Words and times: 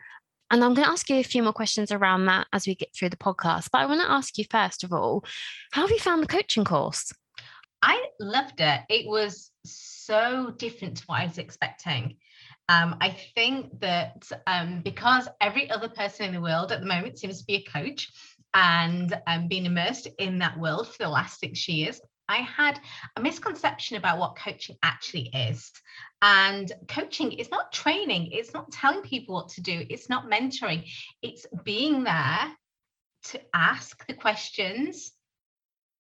And 0.53 0.62
I'm 0.62 0.75
going 0.75 0.84
to 0.84 0.92
ask 0.92 1.08
you 1.08 1.17
a 1.17 1.22
few 1.22 1.42
more 1.42 1.55
questions 1.55 1.91
around 1.91 2.27
that 2.27 2.47
as 2.53 2.67
we 2.67 2.75
get 2.75 2.95
through 2.95 3.08
the 3.08 3.17
podcast. 3.17 3.70
But 3.72 3.81
I 3.81 3.86
want 3.86 4.03
to 4.03 4.11
ask 4.11 4.36
you, 4.36 4.45
first 4.50 4.84
of 4.84 4.92
all, 4.92 5.25
how 5.72 5.81
have 5.81 5.91
you 5.91 5.98
found 5.98 6.22
the 6.22 6.27
coaching 6.27 6.67
course? 6.67 7.11
I 7.81 8.05
loved 8.20 8.61
it. 8.61 8.83
It 8.91 9.09
was 9.09 9.50
so 9.64 10.53
different 10.59 10.98
to 10.98 11.05
what 11.06 11.20
I 11.20 11.27
was 11.27 11.39
expecting. 11.39 12.17
Um, 12.69 12.97
I 13.00 13.17
think 13.34 13.81
that 13.81 14.31
um, 14.47 14.83
because 14.84 15.27
every 15.41 15.70
other 15.70 15.89
person 15.89 16.27
in 16.27 16.34
the 16.34 16.41
world 16.42 16.70
at 16.70 16.81
the 16.81 16.87
moment 16.87 17.19
seems 17.19 17.38
to 17.38 17.47
be 17.47 17.55
a 17.55 17.71
coach 17.71 18.12
and 18.53 19.19
um, 19.26 19.49
being 19.49 19.65
immersed 19.65 20.06
in 20.19 20.38
that 20.41 20.59
world 20.59 20.87
for 20.87 21.03
the 21.03 21.09
last 21.09 21.41
six 21.41 21.66
years, 21.66 21.99
I 22.28 22.37
had 22.37 22.78
a 23.16 23.21
misconception 23.21 23.97
about 23.97 24.19
what 24.19 24.37
coaching 24.37 24.76
actually 24.82 25.31
is. 25.34 25.72
And 26.25 26.71
coaching 26.87 27.33
is 27.33 27.50
not 27.50 27.72
training, 27.72 28.31
it's 28.31 28.55
not 28.55 28.71
telling 28.71 29.03
people 29.03 29.34
what 29.34 29.49
to 29.50 29.60
do, 29.60 29.84
it's 29.91 30.09
not 30.09 30.31
mentoring, 30.31 30.88
it's 31.21 31.47
being 31.65 32.05
there 32.05 32.53
to 33.25 33.41
ask 33.53 34.06
the 34.06 34.15
questions 34.15 35.11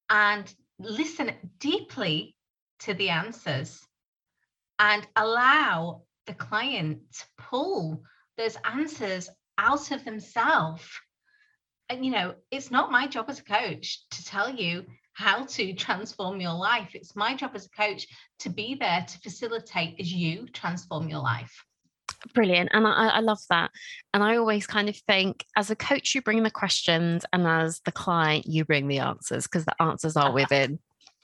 and 0.08 0.52
listen 0.78 1.32
deeply 1.58 2.36
to 2.80 2.94
the 2.94 3.10
answers 3.10 3.80
and 4.78 5.06
allow 5.16 6.02
the 6.26 6.34
client 6.34 7.00
to 7.18 7.24
pull 7.38 8.04
those 8.36 8.56
answers 8.64 9.28
out 9.58 9.90
of 9.90 10.04
themselves. 10.04 10.84
And, 11.88 12.04
you 12.04 12.12
know, 12.12 12.34
it's 12.50 12.70
not 12.70 12.92
my 12.92 13.08
job 13.08 13.26
as 13.28 13.40
a 13.40 13.44
coach 13.44 14.08
to 14.10 14.24
tell 14.24 14.48
you 14.48 14.86
how 15.14 15.44
to 15.44 15.72
transform 15.74 16.40
your 16.40 16.54
life. 16.54 16.90
It's 16.94 17.14
my 17.16 17.34
job 17.34 17.52
as 17.54 17.66
a 17.66 17.70
coach 17.70 18.06
to 18.40 18.50
be 18.50 18.74
there 18.74 19.04
to 19.06 19.18
facilitate 19.20 20.00
as 20.00 20.12
you 20.12 20.46
transform 20.52 21.08
your 21.08 21.20
life. 21.20 21.64
Brilliant. 22.34 22.70
And 22.72 22.86
I, 22.86 23.08
I 23.08 23.20
love 23.20 23.40
that. 23.50 23.70
And 24.14 24.22
I 24.22 24.36
always 24.36 24.66
kind 24.66 24.88
of 24.88 24.96
think 24.96 25.44
as 25.56 25.70
a 25.70 25.76
coach, 25.76 26.14
you 26.14 26.22
bring 26.22 26.42
the 26.42 26.50
questions, 26.50 27.24
and 27.32 27.46
as 27.46 27.80
the 27.84 27.92
client, 27.92 28.46
you 28.46 28.64
bring 28.64 28.88
the 28.88 29.00
answers 29.00 29.44
because 29.44 29.64
the 29.64 29.82
answers 29.82 30.16
are 30.16 30.32
within. 30.34 30.78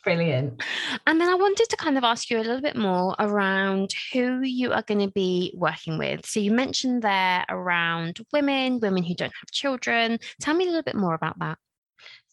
Brilliant. 0.05 0.63
And 1.07 1.21
then 1.21 1.29
I 1.29 1.35
wanted 1.35 1.69
to 1.69 1.77
kind 1.77 1.99
of 1.99 2.05
ask 2.05 2.31
you 2.31 2.39
a 2.39 2.41
little 2.41 2.61
bit 2.61 2.77
more 2.77 3.15
around 3.19 3.93
who 4.13 4.41
you 4.43 4.73
are 4.73 4.83
going 4.83 5.01
to 5.01 5.13
be 5.13 5.53
working 5.57 5.99
with. 5.99 6.25
So 6.25 6.41
you 6.41 6.51
mentioned 6.51 7.03
there 7.03 7.45
around 7.49 8.21
women, 8.33 8.81
women 8.81 9.03
who 9.03 9.15
don't 9.15 9.33
have 9.35 9.51
children. 9.53 10.19
Tell 10.41 10.55
me 10.55 10.65
a 10.65 10.69
little 10.69 10.83
bit 10.83 10.95
more 10.95 11.15
about 11.15 11.39
that. 11.41 11.59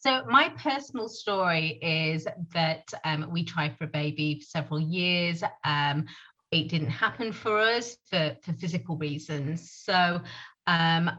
So, 0.06 0.24
my 0.28 0.50
personal 0.50 1.10
story 1.10 1.80
is 1.82 2.28
that 2.54 2.84
um, 3.04 3.28
we 3.32 3.44
tried 3.44 3.76
for 3.76 3.86
a 3.86 3.88
baby 3.88 4.40
for 4.40 4.46
several 4.46 4.80
years. 4.80 5.42
Um, 5.64 6.06
it 6.52 6.70
didn't 6.70 6.92
happen 6.92 7.34
for 7.34 7.58
us 7.58 7.98
for, 8.12 8.38
for 8.44 8.54
physical 8.54 8.98
reasons. 8.98 9.72
So, 9.72 10.22
um, 10.68 11.10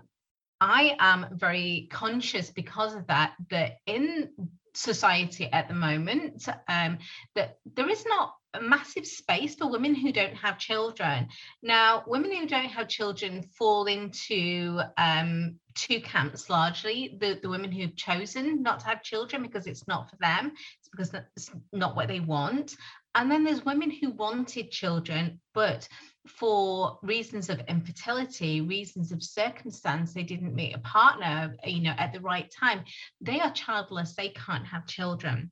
I 0.60 0.94
am 1.00 1.26
very 1.32 1.88
conscious 1.90 2.50
because 2.50 2.94
of 2.94 3.08
that, 3.08 3.34
that 3.50 3.78
in 3.86 4.30
society 4.72 5.50
at 5.52 5.66
the 5.66 5.74
moment, 5.74 6.48
um, 6.68 6.98
that 7.34 7.58
there 7.74 7.90
is 7.90 8.06
not 8.06 8.34
a 8.54 8.60
massive 8.60 9.04
space 9.04 9.56
for 9.56 9.68
women 9.68 9.96
who 9.96 10.12
don't 10.12 10.36
have 10.36 10.60
children. 10.60 11.26
Now, 11.60 12.04
women 12.06 12.32
who 12.32 12.46
don't 12.46 12.66
have 12.66 12.86
children 12.86 13.42
fall 13.58 13.86
into 13.86 14.80
um, 14.96 15.56
two 15.76 16.00
camps 16.00 16.50
largely 16.50 17.16
the, 17.20 17.38
the 17.42 17.48
women 17.48 17.70
who've 17.70 17.94
chosen 17.94 18.62
not 18.62 18.80
to 18.80 18.86
have 18.86 19.02
children 19.02 19.42
because 19.42 19.66
it's 19.66 19.86
not 19.86 20.10
for 20.10 20.16
them, 20.16 20.52
it's 20.80 20.88
because 20.88 21.14
it's 21.36 21.50
not 21.72 21.94
what 21.94 22.08
they 22.08 22.20
want. 22.20 22.74
And 23.14 23.30
then 23.30 23.44
there's 23.44 23.64
women 23.64 23.90
who 23.90 24.10
wanted 24.10 24.70
children, 24.70 25.40
but 25.54 25.88
for 26.26 26.98
reasons 27.02 27.48
of 27.48 27.60
infertility, 27.68 28.60
reasons 28.60 29.12
of 29.12 29.22
circumstance, 29.22 30.12
they 30.12 30.22
didn't 30.22 30.54
meet 30.54 30.74
a 30.74 30.80
partner, 30.80 31.54
you 31.64 31.82
know, 31.82 31.94
at 31.96 32.12
the 32.12 32.20
right 32.20 32.50
time. 32.50 32.84
They 33.20 33.40
are 33.40 33.52
childless, 33.52 34.14
they 34.14 34.30
can't 34.30 34.66
have 34.66 34.86
children. 34.86 35.50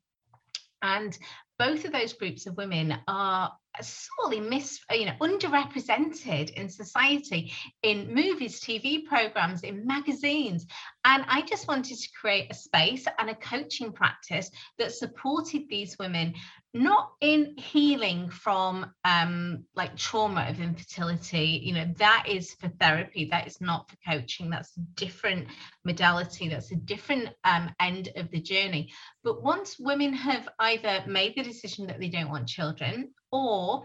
And 0.83 1.17
both 1.59 1.85
of 1.85 1.93
those 1.93 2.13
groups 2.13 2.47
of 2.47 2.57
women 2.57 2.99
are 3.09 3.53
sorely 3.83 4.41
mis 4.41 4.81
you 4.91 5.07
know 5.07 5.15
underrepresented 5.21 6.51
in 6.51 6.69
society 6.69 7.53
in 7.83 8.13
movies 8.13 8.61
tv 8.61 9.05
programs 9.05 9.63
in 9.63 9.87
magazines. 9.87 10.67
And 11.05 11.25
i 11.29 11.43
just 11.43 11.69
wanted 11.69 11.99
to 11.99 12.09
create 12.21 12.51
a 12.51 12.55
space 12.55 13.07
and 13.19 13.31
a 13.31 13.35
coaching 13.35 13.93
practice 13.93 14.51
that 14.79 14.93
supported 14.93 15.69
these 15.69 15.97
women 15.99 16.35
not 16.77 17.13
in 17.21 17.55
healing 17.57 18.29
from 18.29 18.91
um 19.05 19.65
like 19.77 19.97
trauma 19.97 20.47
of 20.49 20.61
infertility. 20.61 21.61
You 21.63 21.75
know 21.75 21.95
that 21.99 22.27
is 22.29 22.55
for 22.55 22.69
therapy 22.69 23.27
that 23.31 23.47
is 23.47 23.61
not 23.61 23.89
for 23.89 23.97
coaching. 24.09 24.51
That's 24.51 24.77
a 24.77 24.81
different 24.97 25.47
modality 25.85 26.49
that's 26.49 26.73
a 26.73 26.77
different 26.77 27.29
um, 27.45 27.71
end 27.81 28.11
of 28.17 28.31
the 28.31 28.41
journey. 28.41 28.93
But 29.23 29.43
once 29.43 29.77
women 29.79 30.13
have 30.13 30.49
either 30.59 31.05
made 31.07 31.35
the 31.37 31.43
decision 31.43 31.87
that 31.87 32.01
they 32.01 32.09
don't 32.09 32.31
want 32.31 32.49
children 32.49 33.11
or 33.35 33.85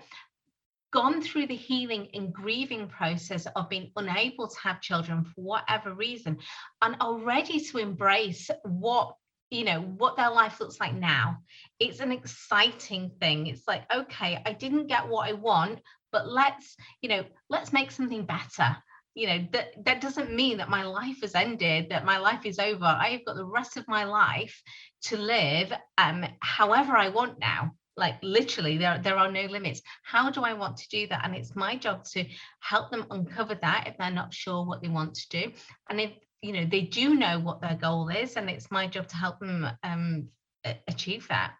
gone 0.91 1.21
through 1.21 1.47
the 1.47 1.55
healing 1.55 2.07
and 2.13 2.33
grieving 2.33 2.87
process 2.87 3.47
of 3.55 3.69
being 3.69 3.91
unable 3.95 4.47
to 4.47 4.59
have 4.63 4.79
children 4.81 5.23
for 5.23 5.41
whatever 5.41 5.93
reason 5.93 6.37
and 6.81 6.95
are 6.99 7.17
ready 7.19 7.59
to 7.59 7.77
embrace 7.79 8.49
what 8.63 9.15
you 9.51 9.65
know 9.65 9.81
what 9.81 10.15
their 10.15 10.29
life 10.29 10.59
looks 10.59 10.79
like 10.79 10.93
now. 10.93 11.37
It's 11.79 11.99
an 11.99 12.11
exciting 12.11 13.11
thing. 13.19 13.47
It's 13.47 13.67
like 13.67 13.83
okay 13.93 14.41
i 14.45 14.53
didn't 14.53 14.87
get 14.87 15.07
what 15.07 15.27
i 15.27 15.33
want 15.33 15.79
but 16.11 16.27
let's 16.27 16.75
you 17.01 17.09
know 17.09 17.23
let's 17.49 17.73
make 17.73 17.91
something 17.91 18.25
better. 18.25 18.77
You 19.15 19.27
know 19.27 19.47
that 19.53 19.83
that 19.85 20.01
doesn't 20.01 20.33
mean 20.33 20.57
that 20.57 20.69
my 20.69 20.83
life 20.83 21.21
has 21.23 21.33
ended 21.33 21.89
that 21.89 22.05
my 22.05 22.19
life 22.19 22.45
is 22.45 22.59
over. 22.59 22.85
I've 22.85 23.25
got 23.25 23.35
the 23.35 23.45
rest 23.45 23.77
of 23.77 23.87
my 23.87 24.03
life 24.03 24.61
to 25.03 25.17
live 25.17 25.73
um 25.97 26.25
however 26.41 26.95
i 26.95 27.09
want 27.09 27.39
now 27.39 27.71
like 27.99 28.15
literally 28.23 28.77
there, 28.77 28.99
there 29.03 29.17
are 29.17 29.31
no 29.31 29.43
limits. 29.43 29.81
How 30.03 30.29
do 30.29 30.41
i 30.41 30.53
want 30.53 30.77
to 30.77 30.89
do 30.89 31.07
that? 31.07 31.25
And 31.25 31.35
it's 31.35 31.55
my 31.55 31.75
job 31.75 32.05
to 32.05 32.25
help 32.61 32.89
them 32.89 33.05
uncover 33.11 33.55
that 33.61 33.87
if 33.87 33.97
they're 33.97 34.09
not 34.09 34.33
sure 34.33 34.65
what 34.65 34.81
they 34.81 34.87
want 34.87 35.13
to 35.15 35.29
do. 35.29 35.51
And 35.89 35.99
if 36.01 36.11
you 36.41 36.53
know 36.53 36.65
they 36.65 36.81
do 36.81 37.15
know 37.15 37.39
what 37.39 37.61
their 37.61 37.75
goal 37.75 38.09
is 38.09 38.37
and 38.37 38.49
it's 38.49 38.71
my 38.71 38.87
job 38.87 39.07
to 39.09 39.17
help 39.17 39.39
them 39.39 39.67
um, 39.83 40.29
achieve 40.87 41.27
that. 41.27 41.53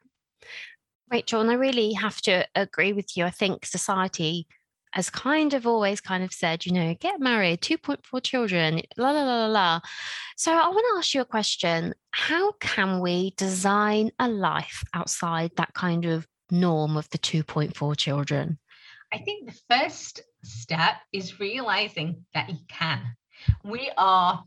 Rachel 1.12 1.42
and 1.42 1.52
i 1.52 1.56
really 1.56 1.94
have 1.94 2.22
to 2.22 2.48
agree 2.56 2.94
with 2.94 3.18
you. 3.18 3.26
I 3.26 3.32
think 3.32 3.66
society 3.66 4.48
has 4.92 5.10
kind 5.10 5.54
of 5.54 5.68
always 5.68 6.02
kind 6.02 6.24
of 6.24 6.34
said, 6.34 6.66
you 6.66 6.72
know, 6.72 6.96
get 7.00 7.20
married, 7.20 7.62
2.4 7.62 8.24
children, 8.24 8.82
la 8.98 9.12
la 9.12 9.24
la 9.24 9.46
la 9.46 9.48
la. 9.48 9.80
So 10.36 10.52
I 10.52 10.68
want 10.68 10.86
to 10.94 10.98
ask 10.98 11.14
you 11.14 11.22
a 11.22 11.26
question. 11.26 11.94
How 12.12 12.54
can 12.54 13.00
we 13.00 13.34
design 13.38 14.12
a 14.20 14.28
life 14.28 14.84
outside 14.94 15.52
that 15.58 15.74
kind 15.74 16.06
of 16.06 16.28
norm 16.52 16.98
of 16.98 17.10
the 17.10 17.18
2.4 17.18 17.98
children? 17.98 18.58
I 19.12 19.20
think 19.20 19.48
the 19.50 19.60
first 19.70 20.22
step 20.44 20.96
is 21.12 21.40
realizing 21.40 22.26
that 22.34 22.50
you 22.50 22.58
can. 22.68 23.16
We 23.64 23.92
are 23.98 24.44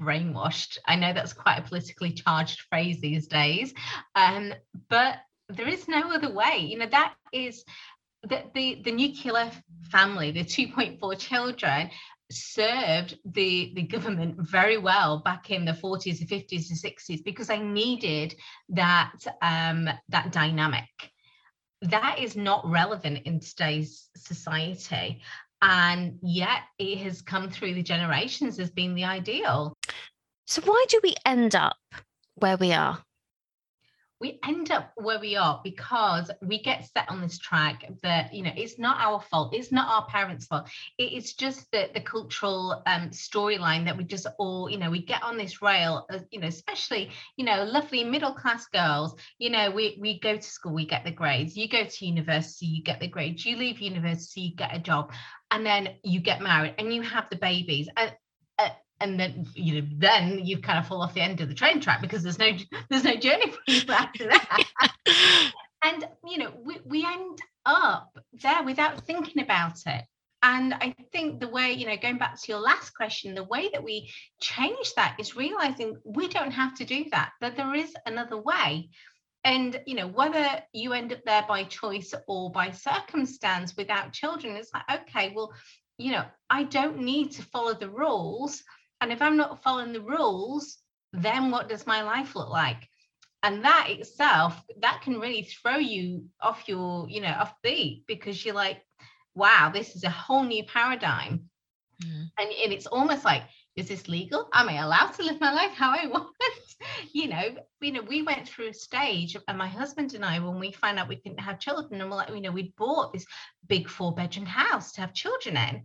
brainwashed. 0.00 0.78
I 0.86 0.96
know 0.96 1.12
that's 1.12 1.32
quite 1.32 1.58
a 1.58 1.62
politically 1.62 2.12
charged 2.12 2.62
phrase 2.68 3.00
these 3.00 3.26
days, 3.26 3.74
um, 4.14 4.52
but 4.88 5.18
there 5.48 5.68
is 5.68 5.88
no 5.88 6.10
other 6.12 6.32
way. 6.32 6.58
You 6.58 6.78
know, 6.78 6.86
that 6.86 7.14
is 7.32 7.64
the, 8.22 8.44
the, 8.54 8.82
the 8.84 8.92
nuclear 8.92 9.50
family, 9.90 10.30
the 10.30 10.44
2.4 10.44 11.18
children, 11.18 11.90
served 12.30 13.18
the, 13.24 13.72
the 13.74 13.82
government 13.82 14.36
very 14.38 14.78
well 14.78 15.18
back 15.18 15.50
in 15.50 15.64
the 15.64 15.72
40s, 15.72 16.18
the 16.18 16.26
50s, 16.26 16.68
the 16.68 16.90
60s, 16.90 17.24
because 17.24 17.50
I 17.50 17.58
needed 17.58 18.34
that, 18.70 19.12
um, 19.42 19.88
that 20.08 20.32
dynamic. 20.32 20.88
That 21.82 22.18
is 22.20 22.36
not 22.36 22.68
relevant 22.68 23.22
in 23.24 23.40
today's 23.40 24.08
society. 24.16 25.20
And 25.60 26.18
yet 26.22 26.62
it 26.78 26.98
has 26.98 27.22
come 27.22 27.50
through 27.50 27.74
the 27.74 27.82
generations 27.82 28.58
as 28.58 28.70
being 28.70 28.94
the 28.94 29.04
ideal. 29.04 29.76
So, 30.46 30.62
why 30.62 30.84
do 30.88 31.00
we 31.02 31.14
end 31.24 31.54
up 31.54 31.76
where 32.34 32.56
we 32.56 32.72
are? 32.72 32.98
We 34.22 34.38
end 34.46 34.70
up 34.70 34.92
where 34.94 35.18
we 35.18 35.34
are 35.34 35.60
because 35.64 36.30
we 36.40 36.62
get 36.62 36.88
set 36.94 37.10
on 37.10 37.20
this 37.20 37.38
track 37.38 37.84
that 38.04 38.32
you 38.32 38.44
know 38.44 38.52
it's 38.56 38.78
not 38.78 38.96
our 39.00 39.20
fault 39.20 39.52
it's 39.52 39.72
not 39.72 39.88
our 39.88 40.06
parents 40.06 40.46
fault. 40.46 40.68
It 40.96 41.12
is 41.12 41.34
just 41.34 41.68
the, 41.72 41.90
the 41.92 42.00
cultural 42.00 42.82
um, 42.86 43.10
storyline 43.10 43.84
that 43.84 43.96
we 43.96 44.04
just 44.04 44.28
all 44.38 44.70
you 44.70 44.78
know 44.78 44.90
we 44.90 45.04
get 45.04 45.24
on 45.24 45.36
this 45.36 45.60
rail 45.60 46.06
uh, 46.08 46.20
you 46.30 46.38
know 46.38 46.46
especially 46.46 47.10
you 47.36 47.44
know 47.44 47.64
lovely 47.64 48.04
middle 48.04 48.32
class 48.32 48.66
girls. 48.68 49.16
You 49.38 49.50
know 49.50 49.72
we 49.72 49.98
we 50.00 50.20
go 50.20 50.36
to 50.36 50.42
school 50.42 50.72
we 50.72 50.86
get 50.86 51.04
the 51.04 51.10
grades. 51.10 51.56
You 51.56 51.68
go 51.68 51.84
to 51.84 52.06
university 52.06 52.66
you 52.66 52.82
get 52.84 53.00
the 53.00 53.08
grades. 53.08 53.44
You 53.44 53.56
leave 53.56 53.80
university 53.80 54.42
you 54.42 54.54
get 54.54 54.74
a 54.74 54.78
job 54.78 55.12
and 55.50 55.66
then 55.66 55.96
you 56.04 56.20
get 56.20 56.40
married 56.40 56.74
and 56.78 56.94
you 56.94 57.02
have 57.02 57.28
the 57.28 57.36
babies. 57.36 57.88
And 57.96 58.12
and 59.02 59.18
then 59.18 59.46
you 59.54 59.82
know 59.82 59.88
then 59.98 60.38
you 60.44 60.58
kind 60.58 60.78
of 60.78 60.86
fall 60.86 61.02
off 61.02 61.14
the 61.14 61.20
end 61.20 61.40
of 61.40 61.48
the 61.48 61.54
train 61.54 61.80
track 61.80 62.00
because 62.00 62.22
there's 62.22 62.38
no 62.38 62.50
there's 62.88 63.04
no 63.04 63.16
journey 63.16 63.50
for 63.50 63.60
you 63.66 63.82
after 63.88 64.28
that. 64.28 64.64
And 65.84 66.06
you 66.24 66.38
know 66.38 66.52
we, 66.64 66.78
we 66.84 67.04
end 67.04 67.40
up 67.66 68.16
there 68.40 68.62
without 68.62 69.04
thinking 69.04 69.42
about 69.42 69.78
it. 69.86 70.04
And 70.44 70.74
i 70.74 70.94
think 71.12 71.40
the 71.40 71.48
way 71.48 71.72
you 71.72 71.86
know 71.86 71.96
going 71.96 72.18
back 72.18 72.40
to 72.40 72.52
your 72.52 72.60
last 72.60 72.90
question 72.94 73.34
the 73.34 73.44
way 73.44 73.68
that 73.72 73.82
we 73.82 74.10
change 74.40 74.92
that 74.94 75.16
is 75.18 75.36
realizing 75.36 75.96
we 76.04 76.28
don't 76.28 76.52
have 76.52 76.74
to 76.76 76.84
do 76.84 77.04
that 77.10 77.32
that 77.40 77.56
there 77.56 77.74
is 77.74 77.92
another 78.06 78.40
way. 78.40 78.90
And 79.44 79.80
you 79.86 79.96
know 79.96 80.06
whether 80.06 80.46
you 80.72 80.92
end 80.92 81.12
up 81.12 81.24
there 81.24 81.44
by 81.48 81.64
choice 81.64 82.14
or 82.28 82.52
by 82.52 82.70
circumstance 82.70 83.76
without 83.76 84.12
children 84.12 84.54
it's 84.54 84.72
like 84.72 84.88
okay 85.00 85.32
well 85.34 85.52
you 85.98 86.12
know 86.12 86.24
i 86.48 86.62
don't 86.62 86.98
need 86.98 87.32
to 87.32 87.42
follow 87.42 87.74
the 87.74 87.90
rules 87.90 88.62
and 89.02 89.12
if 89.12 89.20
I'm 89.20 89.36
not 89.36 89.62
following 89.64 89.92
the 89.92 90.00
rules, 90.00 90.78
then 91.12 91.50
what 91.50 91.68
does 91.68 91.88
my 91.88 92.02
life 92.02 92.36
look 92.36 92.48
like? 92.48 92.88
And 93.42 93.64
that 93.64 93.88
itself, 93.90 94.62
that 94.80 95.00
can 95.02 95.18
really 95.18 95.42
throw 95.42 95.76
you 95.76 96.26
off 96.40 96.68
your, 96.68 97.08
you 97.08 97.20
know, 97.20 97.34
off 97.36 97.52
beat 97.64 98.04
because 98.06 98.44
you're 98.44 98.54
like, 98.54 98.80
wow, 99.34 99.72
this 99.74 99.96
is 99.96 100.04
a 100.04 100.10
whole 100.10 100.44
new 100.44 100.62
paradigm. 100.62 101.50
Mm. 102.04 102.30
And, 102.38 102.50
and 102.50 102.72
it's 102.72 102.86
almost 102.86 103.24
like, 103.24 103.42
is 103.74 103.88
this 103.88 104.06
legal? 104.06 104.48
Am 104.52 104.68
I 104.68 104.76
allowed 104.76 105.12
to 105.14 105.24
live 105.24 105.40
my 105.40 105.52
life 105.52 105.72
how 105.72 105.90
I 105.90 106.06
want? 106.10 106.28
you 107.12 107.26
know, 107.28 107.56
you 107.80 107.92
know, 107.92 108.02
we 108.02 108.22
went 108.22 108.46
through 108.46 108.68
a 108.68 108.74
stage, 108.74 109.36
and 109.48 109.58
my 109.58 109.68
husband 109.68 110.14
and 110.14 110.24
I, 110.24 110.38
when 110.38 110.60
we 110.60 110.72
found 110.72 110.98
out 110.98 111.08
we 111.08 111.16
couldn't 111.16 111.40
have 111.40 111.58
children, 111.58 112.00
and 112.00 112.08
we're 112.08 112.16
like, 112.16 112.30
you 112.30 112.40
know, 112.40 112.52
we 112.52 112.72
bought 112.76 113.12
this 113.12 113.26
big 113.66 113.88
four 113.88 114.14
bedroom 114.14 114.46
house 114.46 114.92
to 114.92 115.00
have 115.00 115.14
children 115.14 115.56
in 115.56 115.82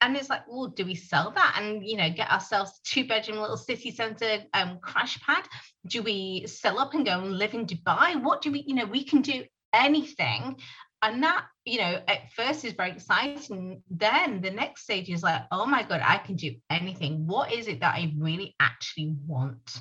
and 0.00 0.16
it's 0.16 0.30
like, 0.30 0.42
well, 0.48 0.68
do 0.68 0.84
we 0.84 0.94
sell 0.94 1.30
that 1.32 1.56
and 1.58 1.86
you 1.86 1.96
know 1.96 2.10
get 2.10 2.30
ourselves 2.30 2.80
two 2.84 3.06
bedroom 3.06 3.38
little 3.38 3.56
city 3.56 3.90
centre 3.90 4.44
um, 4.54 4.78
crash 4.80 5.20
pad? 5.20 5.44
Do 5.86 6.02
we 6.02 6.46
sell 6.46 6.78
up 6.78 6.94
and 6.94 7.04
go 7.04 7.20
and 7.20 7.38
live 7.38 7.54
in 7.54 7.66
Dubai? 7.66 8.22
What 8.22 8.42
do 8.42 8.50
we, 8.50 8.64
you 8.66 8.74
know, 8.74 8.86
we 8.86 9.04
can 9.04 9.22
do 9.22 9.44
anything. 9.72 10.56
And 11.02 11.22
that, 11.22 11.46
you 11.64 11.78
know, 11.78 12.00
at 12.08 12.32
first 12.32 12.64
is 12.64 12.74
very 12.74 12.90
exciting. 12.90 13.82
Then 13.90 14.42
the 14.42 14.50
next 14.50 14.82
stage 14.82 15.08
is 15.08 15.22
like, 15.22 15.42
oh 15.50 15.64
my 15.64 15.82
God, 15.82 16.02
I 16.04 16.18
can 16.18 16.36
do 16.36 16.54
anything. 16.68 17.26
What 17.26 17.52
is 17.52 17.68
it 17.68 17.80
that 17.80 17.94
I 17.94 18.12
really 18.18 18.54
actually 18.60 19.16
want? 19.26 19.80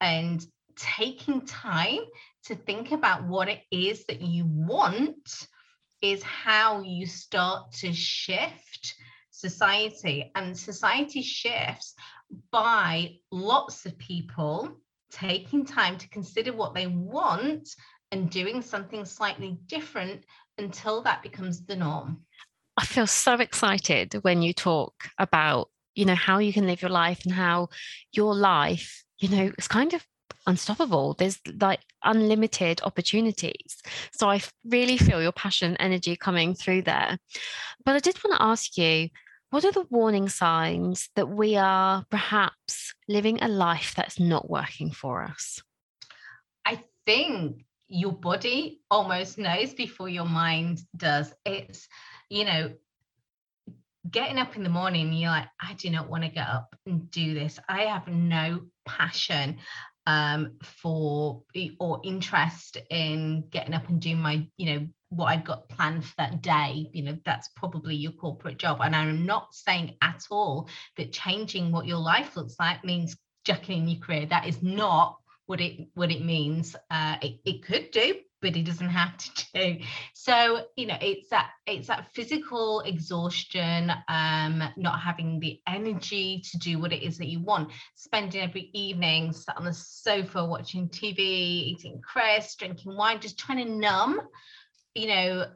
And 0.00 0.44
taking 0.76 1.46
time 1.46 2.00
to 2.46 2.56
think 2.56 2.90
about 2.90 3.28
what 3.28 3.48
it 3.48 3.60
is 3.70 4.06
that 4.06 4.22
you 4.22 4.44
want 4.46 5.46
is 6.02 6.22
how 6.22 6.82
you 6.82 7.06
start 7.06 7.70
to 7.72 7.92
shift 7.92 8.94
society, 9.34 10.30
and 10.34 10.56
society 10.56 11.20
shifts 11.20 11.94
by 12.52 13.16
lots 13.32 13.84
of 13.84 13.98
people 13.98 14.80
taking 15.10 15.64
time 15.64 15.98
to 15.98 16.08
consider 16.08 16.52
what 16.52 16.74
they 16.74 16.86
want 16.86 17.68
and 18.12 18.30
doing 18.30 18.62
something 18.62 19.04
slightly 19.04 19.58
different 19.66 20.24
until 20.58 21.02
that 21.02 21.22
becomes 21.22 21.64
the 21.66 21.74
norm. 21.74 22.22
I 22.76 22.84
feel 22.84 23.06
so 23.06 23.34
excited 23.34 24.14
when 24.22 24.42
you 24.42 24.52
talk 24.52 24.94
about, 25.18 25.68
you 25.94 26.04
know, 26.04 26.14
how 26.14 26.38
you 26.38 26.52
can 26.52 26.66
live 26.66 26.82
your 26.82 26.90
life 26.90 27.24
and 27.24 27.34
how 27.34 27.68
your 28.12 28.34
life, 28.34 29.04
you 29.18 29.28
know, 29.28 29.52
is 29.58 29.68
kind 29.68 29.94
of 29.94 30.06
unstoppable. 30.46 31.14
There's 31.14 31.40
like 31.60 31.80
unlimited 32.02 32.80
opportunities. 32.84 33.82
So 34.12 34.30
I 34.30 34.42
really 34.64 34.96
feel 34.96 35.22
your 35.22 35.32
passion, 35.32 35.76
and 35.76 35.92
energy 35.92 36.16
coming 36.16 36.54
through 36.54 36.82
there. 36.82 37.18
But 37.84 37.96
I 37.96 37.98
did 37.98 38.22
want 38.22 38.36
to 38.36 38.42
ask 38.42 38.76
you 38.76 39.08
what 39.54 39.64
are 39.64 39.70
the 39.70 39.86
warning 39.88 40.28
signs 40.28 41.10
that 41.14 41.28
we 41.28 41.54
are 41.54 42.04
perhaps 42.10 42.92
living 43.06 43.38
a 43.40 43.46
life 43.46 43.94
that's 43.96 44.18
not 44.18 44.50
working 44.50 44.90
for 44.90 45.22
us? 45.22 45.62
I 46.66 46.82
think 47.06 47.64
your 47.86 48.10
body 48.10 48.80
almost 48.90 49.38
knows 49.38 49.72
before 49.72 50.08
your 50.08 50.24
mind 50.24 50.80
does. 50.96 51.32
It's, 51.44 51.86
you 52.28 52.44
know, 52.44 52.72
getting 54.10 54.38
up 54.38 54.56
in 54.56 54.64
the 54.64 54.68
morning, 54.68 55.12
you're 55.12 55.30
like, 55.30 55.46
I 55.62 55.74
do 55.74 55.88
not 55.88 56.10
want 56.10 56.24
to 56.24 56.30
get 56.30 56.48
up 56.48 56.74
and 56.84 57.08
do 57.12 57.34
this. 57.34 57.60
I 57.68 57.82
have 57.82 58.08
no 58.08 58.62
passion 58.84 59.58
um, 60.04 60.56
for 60.64 61.44
or 61.78 62.00
interest 62.02 62.78
in 62.90 63.44
getting 63.50 63.74
up 63.74 63.88
and 63.88 64.00
doing 64.00 64.18
my, 64.18 64.48
you 64.56 64.74
know, 64.74 64.88
what 65.16 65.26
I've 65.26 65.44
got 65.44 65.68
planned 65.68 66.04
for 66.04 66.14
that 66.18 66.42
day, 66.42 66.90
you 66.92 67.02
know, 67.02 67.16
that's 67.24 67.48
probably 67.56 67.94
your 67.94 68.12
corporate 68.12 68.58
job. 68.58 68.78
And 68.82 68.94
I'm 68.94 69.26
not 69.26 69.54
saying 69.54 69.96
at 70.02 70.24
all 70.30 70.68
that 70.96 71.12
changing 71.12 71.72
what 71.72 71.86
your 71.86 71.98
life 71.98 72.36
looks 72.36 72.56
like 72.58 72.84
means 72.84 73.16
jacking 73.44 73.82
in 73.82 73.88
your 73.88 74.00
career. 74.00 74.26
That 74.26 74.46
is 74.46 74.62
not 74.62 75.18
what 75.46 75.60
it 75.60 75.88
what 75.94 76.10
it 76.10 76.24
means. 76.24 76.74
Uh, 76.90 77.16
it, 77.22 77.40
it 77.44 77.62
could 77.64 77.90
do, 77.90 78.16
but 78.40 78.56
it 78.56 78.64
doesn't 78.64 78.88
have 78.88 79.16
to 79.16 79.46
do. 79.54 79.78
So 80.14 80.66
you 80.76 80.86
know, 80.86 80.96
it's 81.00 81.28
that 81.30 81.50
it's 81.66 81.88
that 81.88 82.08
physical 82.14 82.80
exhaustion, 82.80 83.92
um, 84.08 84.62
not 84.76 85.00
having 85.00 85.40
the 85.40 85.60
energy 85.66 86.42
to 86.50 86.58
do 86.58 86.78
what 86.78 86.92
it 86.92 87.02
is 87.02 87.18
that 87.18 87.28
you 87.28 87.40
want. 87.40 87.70
Spending 87.94 88.42
every 88.42 88.70
evening 88.72 89.32
sat 89.32 89.56
on 89.56 89.64
the 89.64 89.74
sofa 89.74 90.44
watching 90.44 90.88
TV, 90.88 91.18
eating 91.18 92.00
crisps, 92.00 92.56
drinking 92.56 92.96
wine, 92.96 93.20
just 93.20 93.38
trying 93.38 93.64
to 93.64 93.70
numb 93.70 94.20
you 94.94 95.08
know, 95.08 95.46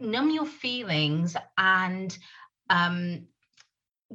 numb 0.00 0.30
your 0.30 0.46
feelings 0.46 1.36
and 1.56 2.16
um, 2.70 3.26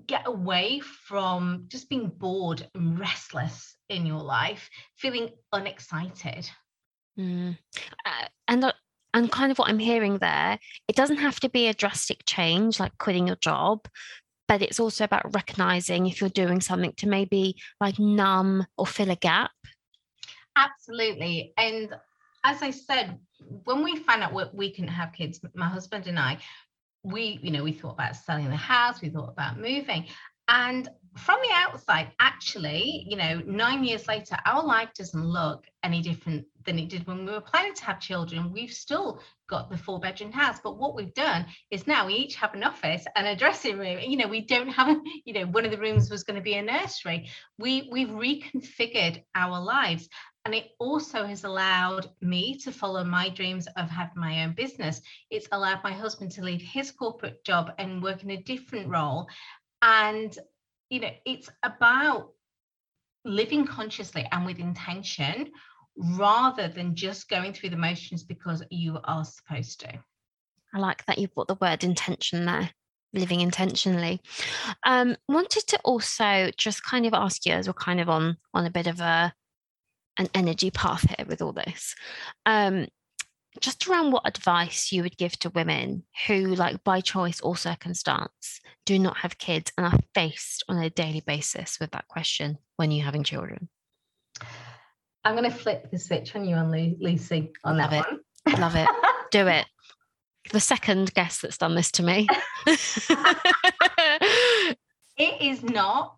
get 0.05 0.27
away 0.27 0.79
from 0.79 1.65
just 1.67 1.89
being 1.89 2.07
bored 2.09 2.67
and 2.75 2.99
restless 2.99 3.75
in 3.89 4.05
your 4.05 4.21
life, 4.21 4.69
feeling 4.95 5.29
unexcited. 5.53 6.49
Mm. 7.17 7.57
Uh, 8.05 8.27
and 8.47 8.63
uh, 8.63 8.73
and 9.13 9.31
kind 9.31 9.51
of 9.51 9.57
what 9.57 9.69
I'm 9.69 9.79
hearing 9.79 10.17
there, 10.19 10.59
it 10.87 10.95
doesn't 10.95 11.17
have 11.17 11.39
to 11.39 11.49
be 11.49 11.67
a 11.67 11.73
drastic 11.73 12.23
change 12.25 12.79
like 12.79 12.97
quitting 12.99 13.27
your 13.27 13.37
job, 13.37 13.87
but 14.47 14.61
it's 14.61 14.79
also 14.79 15.03
about 15.03 15.33
recognizing 15.33 16.05
if 16.05 16.21
you're 16.21 16.29
doing 16.29 16.61
something 16.61 16.93
to 16.97 17.07
maybe 17.07 17.55
like 17.81 17.97
numb 17.97 18.67
or 18.77 18.85
fill 18.85 19.09
a 19.09 19.15
gap. 19.15 19.51
Absolutely. 20.55 21.53
And 21.57 21.95
as 22.43 22.61
I 22.61 22.71
said, 22.71 23.19
when 23.65 23.83
we 23.83 23.97
found 23.97 24.23
out 24.23 24.33
what 24.33 24.55
we 24.55 24.71
couldn't 24.71 24.89
have 24.89 25.13
kids, 25.13 25.39
my 25.53 25.67
husband 25.67 26.07
and 26.07 26.19
I, 26.19 26.39
we, 27.03 27.39
you 27.41 27.51
know, 27.51 27.63
we 27.63 27.73
thought 27.73 27.93
about 27.93 28.15
selling 28.15 28.49
the 28.49 28.55
house, 28.55 29.01
we 29.01 29.09
thought 29.09 29.29
about 29.29 29.59
moving. 29.59 30.07
And 30.47 30.87
from 31.17 31.39
the 31.41 31.53
outside, 31.53 32.11
actually, 32.19 33.05
you 33.09 33.17
know, 33.17 33.41
nine 33.45 33.83
years 33.83 34.07
later, 34.07 34.37
our 34.45 34.63
life 34.63 34.89
doesn't 34.95 35.25
look 35.25 35.65
any 35.83 36.01
different 36.01 36.45
than 36.65 36.79
it 36.79 36.89
did 36.89 37.07
when 37.07 37.25
we 37.25 37.31
were 37.31 37.41
planning 37.41 37.73
to 37.73 37.85
have 37.85 37.99
children. 37.99 38.51
We've 38.53 38.71
still 38.71 39.19
got 39.49 39.69
the 39.69 39.77
four 39.77 39.99
bedroom 39.99 40.31
house, 40.31 40.59
but 40.63 40.77
what 40.77 40.95
we've 40.95 41.13
done 41.13 41.47
is 41.71 41.87
now 41.87 42.05
we 42.05 42.13
each 42.13 42.35
have 42.35 42.53
an 42.53 42.63
office 42.63 43.05
and 43.15 43.25
a 43.25 43.35
dressing 43.35 43.77
room. 43.77 43.99
You 43.99 44.17
know, 44.17 44.27
we 44.27 44.41
don't 44.41 44.69
have, 44.69 44.97
you 45.25 45.33
know, 45.33 45.45
one 45.47 45.65
of 45.65 45.71
the 45.71 45.77
rooms 45.77 46.09
was 46.09 46.23
going 46.23 46.35
to 46.35 46.41
be 46.41 46.55
a 46.55 46.61
nursery. 46.61 47.29
We 47.57 47.89
we've 47.91 48.09
reconfigured 48.09 49.23
our 49.33 49.59
lives, 49.61 50.07
and 50.47 50.55
it 50.55 50.71
also 50.79 51.25
has 51.25 51.43
allowed 51.43 52.09
me 52.21 52.55
to 52.55 52.71
follow 52.71 53.03
my 53.03 53.27
dreams 53.27 53.67
of 53.75 53.89
having 53.89 54.17
my 54.21 54.45
own 54.45 54.53
business. 54.53 55.01
It's 55.29 55.49
allowed 55.51 55.83
my 55.83 55.91
husband 55.91 56.31
to 56.31 56.41
leave 56.41 56.61
his 56.61 56.89
corporate 56.89 57.43
job 57.43 57.73
and 57.77 58.01
work 58.01 58.23
in 58.23 58.29
a 58.29 58.41
different 58.41 58.87
role. 58.87 59.27
And, 59.81 60.39
you 60.89 61.01
know, 61.01 61.09
it's 61.25 61.49
about 61.63 62.31
living 63.25 63.67
consciously 63.67 64.25
and 64.31 64.45
with 64.45 64.59
intention 64.59 65.51
rather 65.97 66.69
than 66.69 66.95
just 66.95 67.27
going 67.27 67.51
through 67.51 67.71
the 67.71 67.75
motions 67.75 68.23
because 68.23 68.63
you 68.71 68.99
are 69.03 69.25
supposed 69.25 69.81
to. 69.81 69.99
I 70.73 70.79
like 70.79 71.05
that 71.07 71.17
you 71.17 71.27
put 71.27 71.49
the 71.49 71.55
word 71.55 71.83
intention 71.83 72.45
there 72.45 72.69
living 73.13 73.39
intentionally 73.39 74.21
um 74.85 75.15
wanted 75.29 75.65
to 75.65 75.79
also 75.85 76.51
just 76.57 76.83
kind 76.83 77.05
of 77.05 77.13
ask 77.13 77.45
you 77.45 77.53
as 77.53 77.65
we're 77.65 77.73
kind 77.73 78.01
of 78.01 78.09
on 78.09 78.35
on 78.53 78.65
a 78.65 78.69
bit 78.69 78.85
of 78.85 78.99
a 78.99 79.33
an 80.17 80.29
energy 80.33 80.71
path 80.71 81.07
here 81.07 81.25
with 81.27 81.41
all 81.41 81.53
this. 81.53 81.95
Um, 82.45 82.87
just 83.59 83.87
around 83.87 84.11
what 84.11 84.27
advice 84.27 84.91
you 84.91 85.03
would 85.03 85.17
give 85.17 85.37
to 85.39 85.49
women 85.49 86.03
who, 86.27 86.55
like 86.55 86.83
by 86.83 87.01
choice 87.01 87.41
or 87.41 87.57
circumstance, 87.57 88.61
do 88.85 88.99
not 88.99 89.17
have 89.17 89.37
kids 89.37 89.71
and 89.77 89.87
are 89.87 89.99
faced 90.13 90.63
on 90.69 90.77
a 90.77 90.89
daily 90.89 91.21
basis 91.25 91.79
with 91.79 91.91
that 91.91 92.07
question 92.07 92.57
when 92.75 92.91
you're 92.91 93.05
having 93.05 93.23
children. 93.23 93.69
I'm 95.23 95.35
going 95.35 95.49
to 95.49 95.57
flip 95.57 95.89
the 95.91 95.99
switch 95.99 96.35
on 96.35 96.45
you 96.45 96.55
on 96.55 96.71
Lucy 96.99 97.51
on 97.63 97.77
Love 97.77 97.91
that 97.91 98.05
it. 98.05 98.51
one. 98.51 98.61
Love 98.61 98.75
it. 98.75 98.87
Do 99.31 99.47
it. 99.47 99.65
The 100.51 100.59
second 100.59 101.13
guest 101.13 101.41
that's 101.41 101.57
done 101.57 101.75
this 101.75 101.91
to 101.93 102.03
me. 102.03 102.27
it 105.17 105.41
is 105.41 105.63
not 105.63 106.15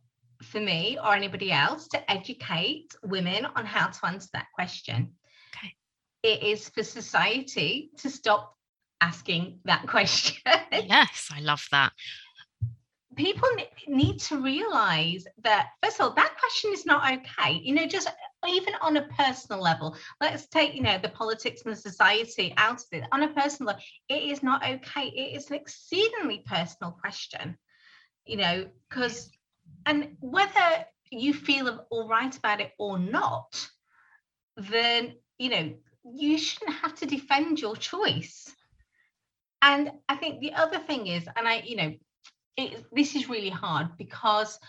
for 0.50 0.60
me 0.60 0.98
or 1.03 1.13
anybody 1.13 1.51
else 1.51 1.88
to 1.89 2.12
educate 2.12 2.96
women 3.03 3.46
on 3.56 3.65
how 3.65 3.88
to 3.88 4.06
answer 4.06 4.29
that 4.34 4.48
question. 4.53 5.13
Okay. 5.56 5.74
It 6.24 6.44
is 6.44 6.70
for 6.70 6.84
society 6.84 7.91
to 7.98 8.10
stop 8.10 8.56
asking 9.01 9.60
that 9.65 9.88
question. 9.88 10.41
yes, 10.72 11.29
I 11.34 11.39
love 11.41 11.65
that. 11.72 11.91
People 13.15 13.50
need 13.88 14.20
to 14.20 14.41
realize 14.41 15.25
that, 15.44 15.70
first 15.84 16.00
of 16.00 16.06
all, 16.06 16.13
that 16.15 16.36
question 16.39 16.72
is 16.74 16.86
not 16.86 17.12
okay. 17.12 17.60
You 17.62 17.75
know, 17.75 17.86
just 17.86 18.10
even 18.48 18.74
on 18.82 18.96
a 18.98 19.08
personal 19.08 19.62
level, 19.62 19.98
let's 20.22 20.48
take, 20.48 20.74
you 20.74 20.82
know, 20.82 20.98
the 20.98 21.10
politics 21.10 21.63
and 21.65 21.74
the 21.74 21.79
society 21.79 22.53
out 22.56 22.79
of 22.79 22.86
it. 22.94 23.03
On 23.12 23.24
a 23.24 23.34
personal 23.34 23.74
level, 23.74 23.82
it 24.08 24.24
is 24.24 24.41
not 24.41 24.63
okay. 24.63 25.08
It 25.08 25.36
is 25.36 25.50
an 25.50 25.56
exceedingly 25.58 26.44
personal 26.46 26.91
question, 26.91 27.58
you 28.25 28.38
know, 28.38 28.68
because 28.89 29.29
and 29.89 30.15
whether 30.19 30.86
you 31.10 31.34
feel 31.34 31.84
all 31.89 32.08
right 32.08 32.38
about 32.38 32.62
it 32.62 32.74
or 32.77 33.00
not, 33.00 33.67
then, 34.55 35.15
you 35.39 35.50
know, 35.50 35.74
you 36.05 36.38
shouldn't 36.38 36.77
have 36.77 36.93
to 36.93 37.08
defend 37.08 37.60
your 37.60 37.75
choice. 37.75 38.53
And 39.63 39.91
I 40.08 40.15
think 40.15 40.41
the 40.41 40.53
other 40.53 40.77
thing 40.77 41.08
is, 41.08 41.27
and 41.36 41.48
I, 41.48 41.63
you 41.65 41.75
know, 41.75 41.93
it, 42.55 42.86
this 42.91 43.15
is 43.15 43.29
really 43.29 43.50
hard 43.50 43.98
because 43.98 44.60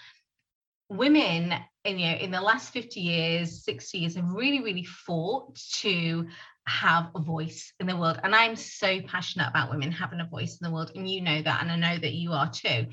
women 0.88 1.52
in, 1.84 1.98
you 1.98 2.06
know, 2.06 2.16
in 2.16 2.30
the 2.30 2.40
last 2.40 2.72
50 2.72 2.98
years, 2.98 3.62
60 3.62 3.98
years 3.98 4.16
have 4.16 4.32
really, 4.32 4.62
really 4.62 4.84
fought 4.84 5.54
to 5.80 6.28
have 6.66 7.10
a 7.14 7.20
voice 7.20 7.74
in 7.78 7.86
the 7.86 7.96
world. 7.96 8.18
And 8.22 8.34
I'm 8.34 8.56
so 8.56 9.02
passionate 9.02 9.50
about 9.50 9.70
women 9.70 9.92
having 9.92 10.20
a 10.20 10.26
voice 10.26 10.58
in 10.58 10.66
the 10.66 10.74
world. 10.74 10.92
And 10.94 11.10
you 11.10 11.20
know 11.20 11.42
that, 11.42 11.62
and 11.62 11.70
I 11.70 11.76
know 11.76 12.00
that 12.00 12.14
you 12.14 12.32
are 12.32 12.50
too. 12.50 12.86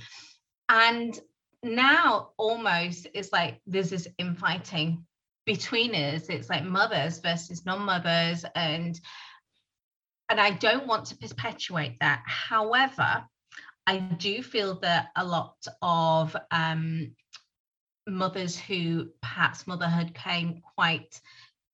And 0.67 1.17
now 1.67 2.29
almost 2.37 3.07
it's 3.13 3.31
like 3.31 3.59
there's 3.65 3.89
this 3.89 4.07
infighting 4.17 5.05
between 5.45 5.95
us. 5.95 6.27
It's 6.29 6.49
like 6.49 6.65
mothers 6.65 7.19
versus 7.19 7.65
non-mothers 7.65 8.45
and 8.55 8.99
and 10.29 10.41
i 10.41 10.51
don't 10.51 10.87
want 10.87 11.05
to 11.05 11.17
perpetuate 11.17 11.97
that. 12.01 12.23
However 12.25 13.23
i 13.87 13.97
do 13.97 14.43
feel 14.43 14.79
that 14.81 15.07
a 15.15 15.25
lot 15.25 15.55
of 15.81 16.35
um, 16.51 17.15
mothers 18.07 18.57
who 18.57 19.07
perhaps 19.21 19.67
motherhood 19.67 20.13
came 20.13 20.61
quite 20.75 21.19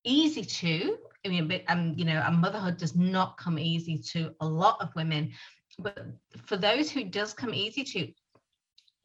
easy 0.04 0.44
to 0.44 0.98
i 1.26 1.30
mean 1.30 1.48
but 1.48 1.62
um 1.70 1.94
you 1.96 2.04
know 2.04 2.22
a 2.26 2.32
motherhood 2.32 2.78
does 2.78 2.96
not 2.96 3.38
come 3.38 3.58
easy 3.58 3.98
to 3.98 4.34
a 4.42 4.46
lot 4.46 4.78
of 4.82 4.94
women 4.96 5.32
but 5.80 6.06
for 6.46 6.58
those 6.58 6.92
who 6.92 7.04
does 7.04 7.34
come 7.34 7.54
easy 7.54 7.84
to 7.84 8.12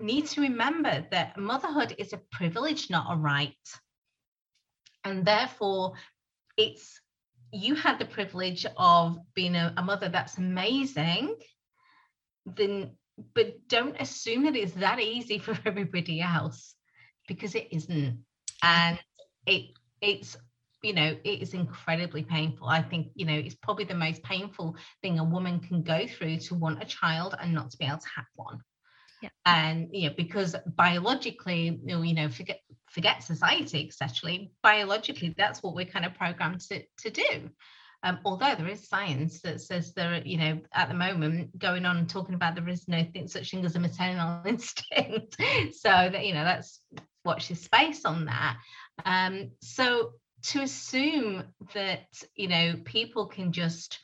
need 0.01 0.27
to 0.27 0.41
remember 0.41 1.07
that 1.11 1.37
motherhood 1.37 1.95
is 1.99 2.13
a 2.13 2.21
privilege, 2.31 2.91
not 2.91 3.07
a 3.11 3.17
right. 3.17 3.55
And 5.05 5.25
therefore, 5.25 5.95
it's 6.57 7.01
you 7.53 7.75
had 7.75 7.99
the 7.99 8.05
privilege 8.05 8.67
of 8.77 9.19
being 9.35 9.57
a, 9.57 9.73
a 9.77 9.83
mother 9.83 10.09
that's 10.09 10.39
amazing, 10.39 11.37
then 12.45 12.97
but 13.35 13.67
don't 13.69 14.01
assume 14.01 14.45
that 14.45 14.55
it's 14.55 14.75
that 14.75 15.01
easy 15.01 15.39
for 15.39 15.59
everybody 15.67 16.21
else 16.21 16.75
because 17.27 17.55
it 17.55 17.69
isn't. 17.73 18.19
And 18.63 18.99
it 19.47 19.71
it's 20.01 20.37
you 20.83 20.93
know 20.93 21.17
it 21.25 21.43
is 21.43 21.55
incredibly 21.55 22.23
painful 22.23 22.69
i 22.69 22.81
think 22.81 23.09
you 23.15 23.27
know 23.27 23.35
it's 23.35 23.57
probably 23.57 23.85
the 23.85 23.95
most 23.95 24.23
painful 24.23 24.77
thing 25.03 25.19
a 25.19 25.25
woman 25.25 25.59
can 25.59 25.83
go 25.83 26.07
through 26.07 26.37
to 26.37 26.55
want 26.55 26.81
a 26.83 26.87
child 26.87 27.35
and 27.41 27.53
not 27.53 27.71
to 27.71 27.77
be 27.79 27.85
able 27.85 27.99
to 27.99 28.09
have 28.15 28.27
one 28.37 28.61
yeah. 29.23 29.29
and 29.47 29.89
you 29.93 30.09
know 30.09 30.15
because 30.17 30.57
biologically 30.67 31.81
you 31.85 32.15
know, 32.15 32.29
forget 32.29 32.61
forget 32.87 33.23
society 33.23 33.83
essentially 33.83 34.53
biologically 34.63 35.35
that's 35.37 35.63
what 35.63 35.75
we're 35.75 35.85
kind 35.85 36.05
of 36.05 36.15
programmed 36.15 36.61
to, 36.61 36.83
to 36.99 37.11
do 37.11 37.51
um, 38.05 38.21
although 38.25 38.55
there 38.55 38.69
is 38.69 38.89
science 38.89 39.41
that 39.41 39.61
says 39.61 39.93
there 39.93 40.15
are, 40.15 40.23
you 40.25 40.39
know, 40.39 40.61
at 40.73 40.89
the 40.89 40.95
moment 40.95 41.59
going 41.59 41.85
on 41.85 41.97
and 41.97 42.09
talking 42.09 42.35
about 42.35 42.55
there 42.55 42.69
is 42.69 42.87
no 42.87 43.05
thing, 43.13 43.27
such 43.27 43.51
thing 43.51 43.65
as 43.65 43.75
a 43.75 43.81
maternal 43.81 44.41
instinct. 44.47 45.37
so 45.73 45.89
that, 45.89 46.25
you 46.25 46.33
know, 46.33 46.45
let's 46.45 46.81
watch 47.25 47.49
this 47.49 47.63
space 47.63 48.05
on 48.05 48.27
that. 48.27 48.59
Um, 49.05 49.51
so 49.61 50.13
to 50.45 50.63
assume 50.63 51.45
that, 51.75 52.07
you 52.37 52.47
know, 52.47 52.77
people 52.85 53.27
can 53.27 53.51
just 53.51 53.99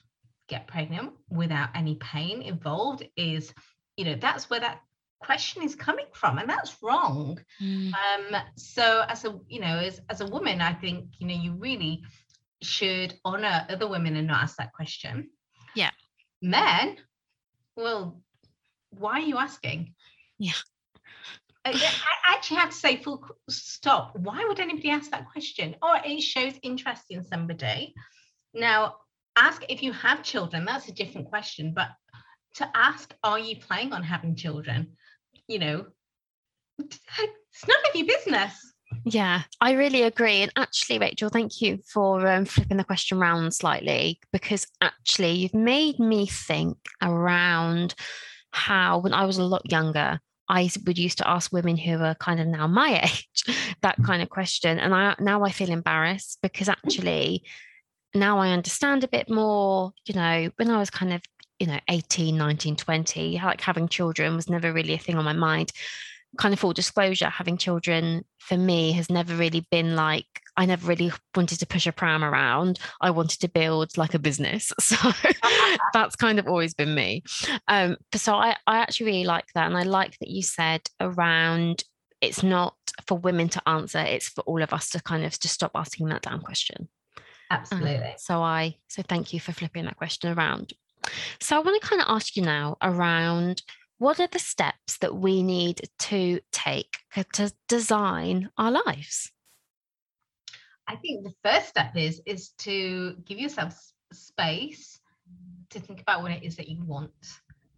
get 0.49 0.66
pregnant 0.66 1.12
without 1.30 1.71
any 1.76 1.94
pain 1.97 2.42
involved 2.42 3.06
is, 3.16 3.54
you 3.97 4.04
know, 4.04 4.16
that's 4.21 4.50
where 4.50 4.61
that 4.61 4.80
question 5.21 5.62
is 5.62 5.75
coming 5.75 6.06
from 6.12 6.38
and 6.38 6.49
that's 6.49 6.76
wrong. 6.83 7.38
Mm. 7.62 7.92
um 7.92 8.42
so 8.56 9.04
as 9.09 9.25
a 9.25 9.38
you 9.49 9.61
know 9.61 9.78
as, 9.78 10.00
as 10.11 10.21
a 10.21 10.26
woman 10.26 10.61
i 10.61 10.73
think 10.73 11.06
you 11.18 11.26
know 11.26 11.35
you 11.35 11.54
really 11.54 12.02
should 12.62 13.14
honor 13.25 13.66
other 13.68 13.88
women 13.88 14.16
and 14.16 14.26
not 14.26 14.42
ask 14.42 14.56
that 14.56 14.73
question. 14.73 15.30
Yeah. 15.75 15.90
Men 16.42 16.97
well 17.76 18.21
why 18.90 19.14
are 19.14 19.21
you 19.21 19.38
asking? 19.38 19.94
Yeah. 20.38 20.52
I, 21.64 21.73
I 21.73 22.35
actually 22.35 22.59
have 22.59 22.71
to 22.71 22.76
say 22.76 22.97
full 22.97 23.26
stop. 23.49 24.16
Why 24.16 24.44
would 24.47 24.61
anybody 24.61 24.90
ask 24.90 25.11
that 25.11 25.30
question? 25.30 25.75
Or 25.83 25.99
it 26.04 26.21
shows 26.21 26.52
interest 26.62 27.04
in 27.09 27.25
somebody. 27.25 27.94
Now 28.52 28.97
ask 29.37 29.64
if 29.68 29.83
you 29.83 29.92
have 29.92 30.23
children 30.23 30.64
that's 30.64 30.88
a 30.88 30.92
different 30.92 31.28
question 31.28 31.73
but 31.75 31.88
to 32.54 32.68
ask 32.75 33.14
are 33.23 33.38
you 33.38 33.56
planning 33.56 33.92
on 33.92 34.02
having 34.02 34.37
children 34.37 34.88
you 35.48 35.58
know, 35.58 35.86
it's 36.78 37.68
none 37.68 37.78
of 37.88 37.94
your 37.94 38.06
business. 38.06 38.52
Yeah, 39.04 39.42
I 39.60 39.72
really 39.72 40.02
agree. 40.02 40.42
And 40.42 40.52
actually, 40.56 40.98
Rachel, 40.98 41.28
thank 41.28 41.60
you 41.60 41.78
for 41.92 42.26
um, 42.26 42.44
flipping 42.44 42.76
the 42.76 42.84
question 42.84 43.18
around 43.18 43.52
slightly 43.52 44.20
because 44.32 44.66
actually, 44.80 45.32
you've 45.32 45.54
made 45.54 45.98
me 45.98 46.26
think 46.26 46.78
around 47.02 47.94
how, 48.50 48.98
when 48.98 49.12
I 49.12 49.26
was 49.26 49.38
a 49.38 49.44
lot 49.44 49.70
younger, 49.70 50.20
I 50.48 50.70
would 50.86 50.98
used 50.98 51.18
to 51.18 51.28
ask 51.28 51.52
women 51.52 51.76
who 51.76 51.98
are 51.98 52.14
kind 52.14 52.40
of 52.40 52.46
now 52.46 52.66
my 52.66 53.00
age 53.04 53.44
that 53.82 53.96
kind 54.04 54.22
of 54.22 54.30
question. 54.30 54.78
And 54.78 54.94
I 54.94 55.16
now 55.18 55.42
I 55.44 55.50
feel 55.50 55.70
embarrassed 55.70 56.38
because 56.42 56.68
actually 56.68 57.44
now 58.14 58.38
I 58.38 58.50
understand 58.50 59.04
a 59.04 59.08
bit 59.08 59.28
more. 59.30 59.92
You 60.06 60.14
know, 60.14 60.50
when 60.56 60.70
I 60.70 60.78
was 60.78 60.90
kind 60.90 61.12
of 61.12 61.22
you 61.64 61.73
know 61.73 61.80
18 61.88 62.37
19 62.37 62.76
20 62.76 63.40
like 63.42 63.61
having 63.62 63.88
children 63.88 64.37
was 64.37 64.50
never 64.50 64.71
really 64.71 64.92
a 64.92 64.99
thing 64.99 65.16
on 65.16 65.25
my 65.25 65.33
mind 65.33 65.73
kind 66.37 66.52
of 66.52 66.61
full 66.61 66.75
disclosure 66.75 67.30
having 67.30 67.56
children 67.56 68.23
for 68.38 68.59
me 68.59 68.92
has 68.92 69.09
never 69.09 69.35
really 69.35 69.66
been 69.71 69.97
like 69.97 70.26
I 70.56 70.66
never 70.66 70.87
really 70.87 71.11
wanted 71.35 71.59
to 71.59 71.66
push 71.66 71.88
a 71.88 71.92
pram 71.92 72.23
around. 72.23 72.78
I 73.00 73.11
wanted 73.11 73.40
to 73.40 73.49
build 73.49 73.99
like 73.99 74.14
a 74.14 74.21
business. 74.21 74.73
So 74.80 75.11
that's 75.92 76.14
kind 76.14 76.38
of 76.38 76.47
always 76.47 76.75
been 76.75 76.94
me. 76.94 77.25
Um, 77.66 77.97
so 78.14 78.35
I, 78.35 78.54
I 78.64 78.78
actually 78.78 79.06
really 79.06 79.25
like 79.25 79.47
that. 79.56 79.66
And 79.66 79.76
I 79.76 79.83
like 79.83 80.16
that 80.21 80.28
you 80.28 80.42
said 80.42 80.83
around 81.00 81.83
it's 82.21 82.44
not 82.44 82.76
for 83.09 83.18
women 83.18 83.49
to 83.49 83.68
answer, 83.68 83.99
it's 83.99 84.28
for 84.28 84.42
all 84.42 84.62
of 84.62 84.73
us 84.73 84.90
to 84.90 85.02
kind 85.02 85.25
of 85.25 85.37
just 85.40 85.54
stop 85.54 85.73
asking 85.75 86.06
that 86.11 86.23
damn 86.23 86.40
question. 86.40 86.88
Absolutely. 87.50 87.97
Um, 87.97 88.14
so 88.18 88.42
I 88.42 88.76
so 88.88 89.02
thank 89.02 89.33
you 89.33 89.40
for 89.40 89.52
flipping 89.52 89.85
that 89.85 89.97
question 89.97 90.37
around. 90.37 90.73
So 91.40 91.56
I 91.56 91.61
want 91.61 91.80
to 91.80 91.88
kind 91.88 92.02
of 92.02 92.08
ask 92.08 92.37
you 92.37 92.42
now 92.42 92.76
around 92.82 93.62
what 93.99 94.20
are 94.20 94.26
the 94.26 94.38
steps 94.38 94.99
that 94.99 95.16
we 95.16 95.42
need 95.42 95.88
to 96.00 96.40
take 96.52 96.99
to 97.34 97.52
design 97.68 98.50
our 98.58 98.70
lives? 98.70 99.30
I 100.87 100.96
think 100.96 101.25
the 101.25 101.34
first 101.42 101.68
step 101.68 101.96
is 101.96 102.20
is 102.26 102.50
to 102.58 103.16
give 103.25 103.38
yourself 103.38 103.80
space 104.12 105.00
to 105.70 105.80
think 105.80 106.00
about 106.00 106.23
what 106.23 106.32
it 106.32 106.42
is 106.42 106.56
that 106.56 106.68
you 106.68 106.84
want. 106.84 107.12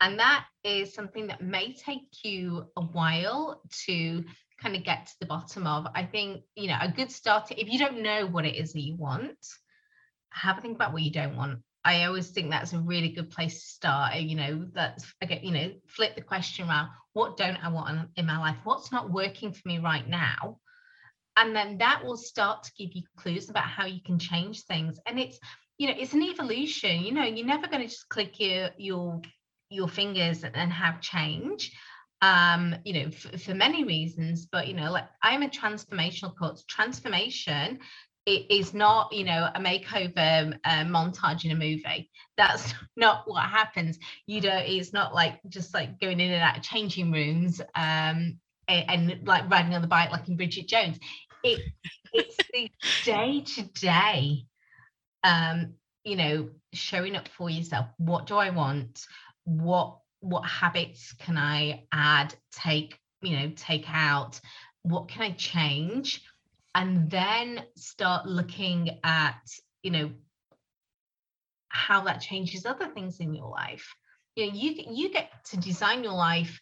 And 0.01 0.19
that 0.19 0.47
is 0.65 0.93
something 0.93 1.27
that 1.29 1.41
may 1.41 1.73
take 1.73 2.25
you 2.25 2.67
a 2.77 2.83
while 2.83 3.63
to 3.87 4.25
kind 4.61 4.77
of 4.77 4.85
get 4.85 5.07
to 5.07 5.13
the 5.21 5.27
bottom 5.27 5.67
of. 5.67 5.87
I 5.95 6.05
think, 6.05 6.43
you 6.55 6.69
know, 6.69 6.79
a 6.81 6.91
good 6.91 7.11
start, 7.11 7.51
if 7.51 7.73
you 7.73 7.79
don't 7.79 8.03
know 8.03 8.27
what 8.27 8.45
it 8.45 8.57
is 8.57 8.73
that 8.73 8.83
you 8.83 8.97
want, 8.97 9.39
have 10.31 10.59
a 10.59 10.61
think 10.61 10.75
about 10.75 10.93
what 10.93 11.03
you 11.03 11.11
don't 11.11 11.37
want. 11.37 11.61
I 11.87 12.05
always 12.05 12.31
think 12.31 12.51
that's 12.51 12.73
a 12.73 12.81
really 12.81 13.11
good 13.11 13.31
place 13.31 13.61
to 13.61 13.69
start. 13.69 14.17
You 14.17 14.35
know, 14.35 14.67
that's 14.75 15.07
again, 15.21 15.41
you 15.45 15.53
know, 15.53 15.73
flip 15.87 16.17
the 16.17 16.21
question 16.21 16.69
around. 16.69 16.91
What 17.13 17.37
don't 17.37 17.65
I 17.65 17.69
want 17.69 18.11
in 18.17 18.27
my 18.27 18.39
life? 18.39 18.57
What's 18.65 18.91
not 18.91 19.13
working 19.13 19.53
for 19.53 19.63
me 19.69 19.79
right 19.79 20.07
now? 20.07 20.59
And 21.37 21.55
then 21.55 21.79
that 21.79 22.05
will 22.05 22.17
start 22.17 22.65
to 22.65 22.73
give 22.77 22.91
you 22.95 23.03
clues 23.17 23.49
about 23.49 23.65
how 23.65 23.87
you 23.87 24.01
can 24.05 24.19
change 24.19 24.65
things. 24.65 24.99
And 25.07 25.21
it's, 25.21 25.39
you 25.79 25.87
know, 25.87 25.95
it's 25.97 26.13
an 26.13 26.23
evolution. 26.23 27.05
You 27.05 27.13
know, 27.13 27.23
you're 27.23 27.47
never 27.47 27.69
going 27.69 27.83
to 27.83 27.89
just 27.89 28.09
click 28.09 28.41
your 28.41 28.71
your 28.77 29.23
your 29.71 29.89
fingers 29.89 30.43
and 30.43 30.73
have 30.73 31.01
change 31.01 31.73
um 32.23 32.75
you 32.85 32.95
know 32.95 33.11
for, 33.11 33.37
for 33.37 33.55
many 33.55 33.85
reasons 33.85 34.47
but 34.51 34.67
you 34.69 34.75
know 34.75 34.91
like 34.91 35.05
i'm 35.23 35.43
a 35.43 35.49
transformational 35.49 36.33
coach 36.39 36.67
transformation 36.67 37.79
it 38.27 38.51
is 38.51 38.75
not 38.75 39.13
you 39.13 39.25
know 39.25 39.49
a 39.55 39.61
makeover 39.61 40.59
uh, 40.65 40.85
montage 40.85 41.45
in 41.45 41.53
a 41.53 41.55
movie. 41.55 42.11
That's 42.37 42.75
not 42.97 43.23
what 43.27 43.45
happens. 43.45 43.99
You 44.27 44.41
know 44.43 44.59
it's 44.63 44.93
not 44.93 45.15
like 45.15 45.41
just 45.49 45.73
like 45.73 46.01
going 46.01 46.21
in 46.21 46.33
and 46.33 46.43
out 46.43 46.59
of 46.59 46.63
changing 46.63 47.13
rooms 47.13 47.61
um 47.75 48.39
and, 48.69 48.85
and 48.89 49.27
like 49.27 49.49
riding 49.51 49.75
on 49.75 49.83
the 49.83 49.89
bike 49.89 50.11
like 50.11 50.29
in 50.29 50.37
bridget 50.37 50.69
jones. 50.69 50.99
It 51.43 51.61
it's 52.13 52.37
the 52.53 52.71
day 53.05 53.43
to 53.43 53.63
day 53.63 54.47
um 55.23 55.75
you 56.05 56.17
know 56.17 56.49
showing 56.73 57.17
up 57.17 57.29
for 57.29 57.49
yourself. 57.49 57.87
What 57.97 58.27
do 58.27 58.37
i 58.37 58.51
want? 58.51 59.07
What 59.45 59.99
what 60.21 60.43
habits 60.43 61.13
can 61.13 61.37
I 61.37 61.85
add, 61.93 62.35
take, 62.51 62.99
you 63.23 63.37
know, 63.39 63.53
take 63.55 63.85
out, 63.89 64.41
what 64.83 65.09
can 65.09 65.23
I 65.23 65.31
change? 65.33 66.23
And 66.77 67.11
then 67.11 67.65
start 67.75 68.27
looking 68.27 69.01
at, 69.03 69.41
you 69.83 69.91
know, 69.91 70.11
how 71.69 72.05
that 72.05 72.21
changes 72.21 72.67
other 72.67 72.89
things 72.89 73.19
in 73.19 73.35
your 73.35 73.49
life. 73.49 73.87
You 74.37 74.47
know, 74.47 74.53
you 74.53 74.85
you 74.91 75.11
get 75.11 75.31
to 75.47 75.57
design 75.57 76.05
your 76.05 76.13
life 76.13 76.61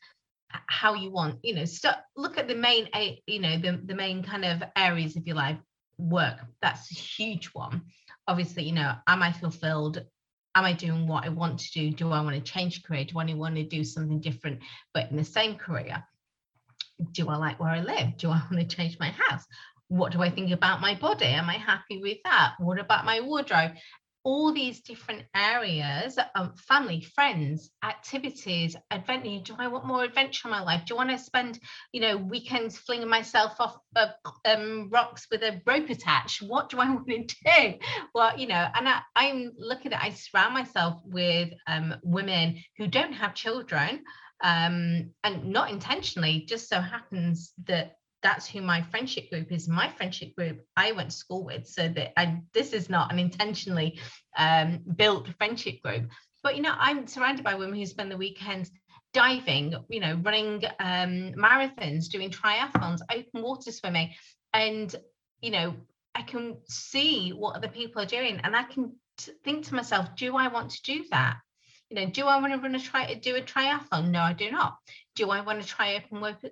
how 0.49 0.95
you 0.95 1.11
want. 1.11 1.41
You 1.43 1.57
know, 1.57 1.65
start 1.65 1.97
look 2.17 2.39
at 2.39 2.47
the 2.47 2.55
main, 2.55 2.89
you 3.27 3.41
know, 3.41 3.59
the 3.59 3.81
the 3.85 3.95
main 3.95 4.23
kind 4.23 4.45
of 4.45 4.63
areas 4.77 5.17
of 5.17 5.27
your 5.27 5.37
life. 5.37 5.59
Work, 5.99 6.41
that's 6.63 6.91
a 6.91 6.95
huge 6.95 7.47
one. 7.49 7.83
Obviously, 8.29 8.65
you 8.65 8.73
know, 8.73 8.95
am 9.07 9.23
I 9.23 9.33
fulfilled? 9.33 10.05
am 10.55 10.65
I 10.65 10.73
doing 10.73 11.09
what 11.09 11.25
I 11.25 11.31
want 11.31 11.59
to 11.59 11.73
do? 11.73 11.91
Do 11.91 12.13
I 12.13 12.21
want 12.21 12.37
to 12.37 12.53
change 12.53 12.85
career? 12.85 13.05
Do 13.05 13.19
I 13.19 13.35
want 13.35 13.57
to 13.57 13.65
do 13.65 13.83
something 13.83 14.21
different, 14.21 14.61
but 14.93 15.11
in 15.11 15.17
the 15.17 15.25
same 15.25 15.57
career? 15.57 16.05
Do 17.11 17.29
I 17.29 17.37
like 17.37 17.59
where 17.59 17.71
I 17.71 17.81
live? 17.81 18.17
Do 18.17 18.31
I 18.31 18.41
want 18.51 18.59
to 18.69 18.77
change 18.77 18.99
my 19.01 19.11
house? 19.11 19.45
What 19.89 20.13
do 20.13 20.23
I 20.23 20.31
think 20.31 20.51
about 20.51 20.81
my 20.81 20.95
body? 20.95 21.27
Am 21.27 21.49
I 21.49 21.55
happy 21.55 22.01
with 22.01 22.19
that? 22.25 22.55
What 22.59 22.79
about 22.79 23.05
my 23.05 23.21
wardrobe? 23.21 23.73
all 24.25 24.53
these 24.53 24.81
different 24.81 25.23
areas 25.37 26.19
um, 26.35 26.55
family 26.57 27.03
friends 27.15 27.71
activities 27.85 28.75
adventure 28.91 29.41
do 29.45 29.55
i 29.59 29.69
want 29.69 29.87
more 29.87 30.03
adventure 30.03 30.49
in 30.49 30.51
my 30.51 30.63
life 30.63 30.83
do 30.87 30.95
i 30.95 30.97
want 30.97 31.11
to 31.11 31.19
spend 31.19 31.61
you 31.93 32.01
know 32.01 32.17
weekends 32.17 32.79
flinging 32.79 33.09
myself 33.09 33.53
off 33.61 33.77
of 33.97 34.09
um, 34.47 34.89
rocks 34.91 35.27
with 35.31 35.43
a 35.43 35.61
rope 35.67 35.91
attached 35.91 36.41
what 36.43 36.71
do 36.71 36.79
i 36.79 36.89
want 36.91 37.07
to 37.07 37.37
do 37.45 37.75
well 38.15 38.37
you 38.39 38.47
know 38.47 38.67
and 38.75 38.89
I, 38.89 39.01
i'm 39.15 39.53
looking 39.59 39.93
at 39.93 40.03
i 40.03 40.11
surround 40.11 40.55
myself 40.55 41.03
with 41.05 41.51
um, 41.67 41.95
women 42.03 42.57
who 42.79 42.87
don't 42.87 43.13
have 43.13 43.35
children 43.35 44.03
um, 44.43 45.11
and 45.23 45.47
not 45.47 45.71
intentionally 45.71 46.45
just 46.49 46.69
so 46.69 46.81
happens 46.81 47.53
that 47.67 47.97
that's 48.25 48.49
who 48.49 48.63
my 48.63 48.83
friendship 48.83 49.31
group 49.31 49.53
is. 49.53 49.69
My 49.69 49.89
friendship 49.89 50.35
group 50.35 50.65
I 50.77 50.93
went 50.93 51.11
to 51.11 51.17
school 51.17 51.45
with, 51.45 51.69
so 51.69 51.89
that 51.91 52.19
I, 52.19 52.41
this 52.55 52.73
is 52.73 52.89
not 52.91 53.13
an 53.13 53.19
intentionally 53.21 54.01
um, 54.37 54.81
built 54.97 55.29
friendship 55.39 55.81
group. 55.83 56.09
But 56.43 56.57
you 56.57 56.63
know, 56.63 56.75
I'm 56.77 57.07
surrounded 57.07 57.45
by 57.45 57.55
women 57.55 57.79
who 57.79 57.87
spend 57.87 58.11
the 58.11 58.17
weekends 58.17 58.71
diving, 59.13 59.75
you 59.91 60.01
know, 60.01 60.19
running 60.25 60.65
um, 60.81 61.35
marathons, 61.35 62.09
doing 62.09 62.31
triathlons, 62.31 63.01
open 63.13 63.43
water 63.43 63.71
swimming, 63.71 64.11
and 64.55 64.97
you 65.41 65.51
know, 65.51 65.75
I 66.15 66.23
can 66.23 66.57
see 66.67 67.31
what 67.31 67.57
other 67.57 67.69
people 67.69 68.01
are 68.03 68.07
doing, 68.07 68.41
and 68.43 68.57
I 68.57 68.63
can 68.65 68.97
t- 69.19 69.33
think 69.45 69.67
to 69.67 69.75
myself, 69.75 70.17
do 70.17 70.35
I 70.35 70.49
want 70.49 70.71
to 70.71 70.83
do 70.83 71.05
that? 71.11 71.37
You 71.91 71.97
know, 71.97 72.11
do 72.11 72.27
I 72.27 72.41
want 72.41 72.53
to 72.53 72.59
run 72.59 72.75
a 72.75 72.81
try 72.81 73.07
to 73.07 73.19
do 73.19 73.37
a 73.37 73.41
triathlon? 73.41 74.11
No, 74.11 74.21
I 74.21 74.33
do 74.33 74.51
not 74.51 74.79
do 75.15 75.31
I 75.31 75.41
want 75.41 75.63
to 75.63 75.69
try 75.69 75.95
open 75.95 76.21
water, 76.21 76.51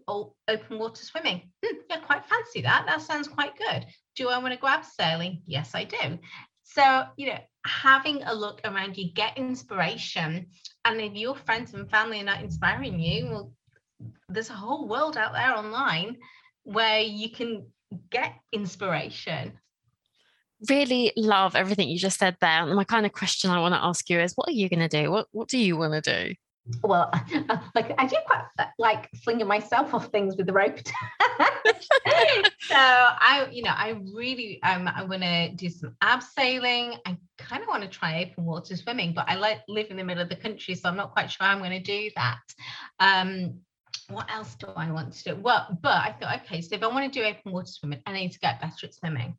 open 0.49 0.79
water 0.79 1.05
swimming? 1.05 1.51
Hmm, 1.65 1.77
yeah, 1.91 1.99
quite 1.99 2.25
fancy 2.27 2.63
that. 2.63 2.85
That 2.87 3.03
sounds 3.03 3.29
quite 3.29 3.57
good. 3.57 3.87
Do 4.17 4.29
I 4.29 4.39
want 4.39 4.55
to 4.55 4.61
go 4.61 4.69
abseiling? 4.69 5.41
Yes, 5.47 5.73
I 5.75 5.85
do. 5.85 6.19
So, 6.63 7.05
you 7.17 7.27
know, 7.27 7.39
having 7.67 8.23
a 8.23 8.35
look 8.35 8.61
around 8.65 8.97
you, 8.97 9.13
get 9.13 9.37
inspiration. 9.37 10.47
And 10.85 11.01
if 11.01 11.15
your 11.15 11.35
friends 11.35 11.75
and 11.75 11.91
family 11.91 12.21
are 12.21 12.25
not 12.25 12.43
inspiring 12.43 13.01
you, 13.01 13.27
well, 13.31 13.53
there's 14.29 14.51
a 14.51 14.55
whole 14.55 14.89
world 14.89 15.17
out 15.17 15.33
there 15.33 15.57
online 15.57 16.19
where 16.63 17.01
you 17.01 17.31
can 17.31 17.67
get 18.11 18.35
inspiration. 18.53 19.53
Really 20.69 21.13
love 21.17 21.57
everything 21.57 21.89
you 21.89 21.99
just 21.99 22.19
said 22.19 22.37
there. 22.41 22.63
And 22.63 22.75
my 22.75 22.85
kind 22.85 23.07
of 23.07 23.13
question 23.13 23.51
I 23.51 23.61
want 23.61 23.75
to 23.75 23.83
ask 23.83 24.09
you 24.09 24.21
is 24.21 24.33
what 24.35 24.49
are 24.49 24.53
you 24.53 24.69
going 24.69 24.89
to 24.89 24.89
do? 24.89 25.11
What 25.11 25.27
what 25.33 25.49
do 25.49 25.59
you 25.59 25.77
want 25.77 26.05
to 26.05 26.27
do? 26.27 26.35
well, 26.83 27.11
like 27.75 27.93
I 27.99 28.07
do 28.07 28.17
quite 28.27 28.45
uh, 28.59 28.67
like 28.79 29.09
flinging 29.25 29.47
myself 29.47 29.95
off 29.95 30.07
things 30.09 30.37
with 30.37 30.47
the 30.47 30.53
rope. 30.53 30.79
so 32.61 32.77
I, 32.77 33.49
you 33.51 33.63
know, 33.63 33.73
I 33.75 34.01
really, 34.15 34.63
um, 34.63 34.89
I 34.89 35.05
want 35.05 35.23
to 35.23 35.51
do 35.51 35.69
some 35.69 35.97
abseiling. 36.03 36.99
I 37.07 37.17
kind 37.39 37.63
of 37.63 37.69
want 37.69 37.83
to 37.83 37.89
try 37.89 38.23
open 38.23 38.45
water 38.45 38.77
swimming, 38.77 39.13
but 39.15 39.29
I 39.29 39.35
like 39.35 39.63
live 39.69 39.89
in 39.91 39.97
the 39.97 40.05
middle 40.05 40.23
of 40.23 40.29
the 40.29 40.37
country, 40.37 40.75
so 40.75 40.89
I'm 40.89 40.97
not 40.97 41.13
quite 41.13 41.31
sure 41.31 41.47
I'm 41.47 41.59
going 41.59 41.71
to 41.71 41.81
do 41.81 42.11
that. 42.17 42.39
Um, 43.01 43.61
what 44.09 44.31
else 44.31 44.55
do 44.57 44.67
I 44.77 44.91
want 44.91 45.13
to 45.15 45.25
do? 45.25 45.41
Well, 45.41 45.79
but 45.83 45.93
I 45.93 46.15
thought, 46.19 46.43
okay, 46.43 46.61
so 46.61 46.75
if 46.75 46.83
I 46.83 46.87
want 46.87 47.13
to 47.13 47.21
do 47.21 47.27
open 47.27 47.53
water 47.53 47.67
swimming, 47.67 48.03
I 48.07 48.13
need 48.13 48.33
to 48.33 48.39
get 48.39 48.61
better 48.61 48.87
at 48.87 48.95
swimming. 48.95 49.37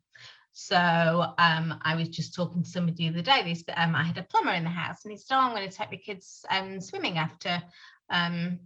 So 0.56 0.76
um, 0.76 1.80
I 1.82 1.96
was 1.96 2.08
just 2.08 2.32
talking 2.32 2.62
to 2.62 2.68
somebody 2.70 3.08
the 3.08 3.14
other 3.14 3.22
day. 3.22 3.42
This 3.42 3.64
um, 3.76 3.96
I 3.96 4.04
had 4.04 4.18
a 4.18 4.22
plumber 4.22 4.52
in 4.52 4.62
the 4.62 4.70
house, 4.70 5.04
and 5.04 5.10
he 5.10 5.18
said, 5.18 5.34
"Oh, 5.36 5.40
I'm 5.40 5.50
going 5.54 5.68
to 5.68 5.76
take 5.76 5.90
my 5.90 5.96
kids 5.96 6.46
um, 6.48 6.80
swimming 6.80 7.18
after." 7.18 7.60
Um, 8.08 8.60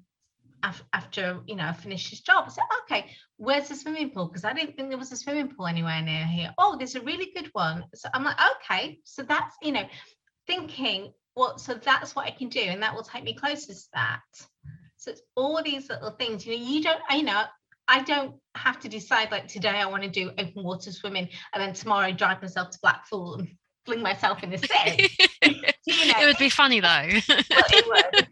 after 0.92 1.40
you 1.46 1.54
know 1.54 1.64
I 1.64 1.72
finished 1.72 2.10
his 2.10 2.20
job, 2.20 2.44
I 2.46 2.50
said, 2.50 2.64
"Okay, 2.82 3.10
where's 3.38 3.68
the 3.68 3.74
swimming 3.74 4.10
pool?" 4.10 4.26
Because 4.26 4.44
I 4.44 4.52
didn't 4.52 4.76
think 4.76 4.90
there 4.90 4.98
was 4.98 5.12
a 5.12 5.16
swimming 5.16 5.48
pool 5.48 5.66
anywhere 5.66 6.02
near 6.02 6.26
here. 6.26 6.52
Oh, 6.58 6.76
there's 6.76 6.94
a 6.94 7.00
really 7.00 7.32
good 7.34 7.48
one. 7.54 7.86
So 7.94 8.10
I'm 8.12 8.22
like, 8.22 8.36
"Okay, 8.56 9.00
so 9.04 9.22
that's 9.22 9.56
you 9.62 9.72
know, 9.72 9.86
thinking 10.46 11.14
well, 11.36 11.56
so 11.56 11.72
that's 11.72 12.14
what 12.14 12.26
I 12.26 12.32
can 12.32 12.50
do, 12.50 12.60
and 12.60 12.82
that 12.82 12.94
will 12.94 13.02
take 13.02 13.24
me 13.24 13.32
closer 13.32 13.72
to 13.72 13.88
that." 13.94 14.20
So 14.98 15.12
it's 15.12 15.22
all 15.36 15.62
these 15.62 15.88
little 15.88 16.10
things. 16.10 16.44
You 16.44 16.58
know, 16.58 16.64
you 16.64 16.82
don't, 16.82 17.00
you 17.12 17.22
know, 17.22 17.44
I 17.88 18.02
don't 18.02 18.34
have 18.54 18.78
to 18.80 18.88
decide 18.88 19.30
like 19.30 19.48
today 19.48 19.70
I 19.70 19.86
want 19.86 20.02
to 20.02 20.08
do 20.08 20.30
open 20.38 20.62
water 20.62 20.92
swimming 20.92 21.28
and 21.54 21.62
then 21.62 21.72
tomorrow 21.72 22.06
I 22.06 22.12
drive 22.12 22.42
myself 22.42 22.70
to 22.70 22.78
Blackpool 22.82 23.36
and 23.36 23.48
fling 23.86 24.02
myself 24.02 24.42
in 24.42 24.50
the 24.50 24.58
sea. 24.58 25.08
you 25.42 26.12
know? 26.12 26.20
It 26.20 26.26
would 26.26 26.38
be 26.38 26.50
funny 26.50 26.80
though. 26.80 26.86
well, 26.88 27.42
it 27.70 27.86
would. 27.86 28.28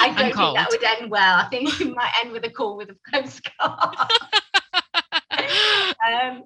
I 0.00 0.08
don't 0.16 0.34
think 0.34 0.56
that 0.56 0.68
would 0.70 0.82
end 0.82 1.10
well. 1.10 1.38
I 1.38 1.48
think 1.48 1.80
it 1.80 1.94
might 1.94 2.12
end 2.20 2.32
with 2.32 2.44
a 2.44 2.50
call 2.50 2.76
with 2.76 2.90
a 2.90 2.96
Coast 3.12 3.48
Guard. 3.60 3.96
um, 6.10 6.44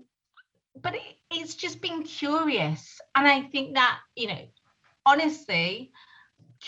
but 0.82 0.94
it, 0.94 1.02
it's 1.30 1.54
just 1.54 1.80
being 1.80 2.02
curious. 2.02 3.00
And 3.14 3.26
I 3.26 3.42
think 3.42 3.74
that, 3.74 3.98
you 4.14 4.28
know, 4.28 4.48
honestly, 5.06 5.92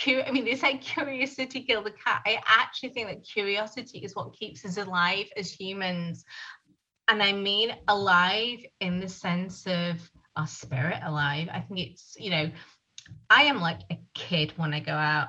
I 0.06 0.30
mean, 0.30 0.44
they 0.44 0.56
say 0.56 0.78
curiosity 0.78 1.62
killed 1.62 1.86
the 1.86 1.90
cat. 1.90 2.22
I 2.26 2.40
actually 2.46 2.90
think 2.90 3.08
that 3.08 3.24
curiosity 3.24 3.98
is 3.98 4.16
what 4.16 4.32
keeps 4.32 4.64
us 4.64 4.78
alive 4.78 5.26
as 5.36 5.50
humans. 5.50 6.24
and 7.08 7.22
I 7.22 7.32
mean 7.32 7.74
alive 7.88 8.64
in 8.80 9.00
the 9.00 9.08
sense 9.08 9.66
of 9.66 10.10
our 10.36 10.46
spirit 10.46 11.00
alive. 11.04 11.48
I 11.52 11.60
think 11.60 11.80
it's, 11.80 12.14
you 12.18 12.30
know, 12.30 12.50
I 13.28 13.42
am 13.42 13.60
like 13.60 13.80
a 13.90 13.98
kid 14.14 14.52
when 14.56 14.72
I 14.72 14.80
go 14.80 14.92
out 14.92 15.28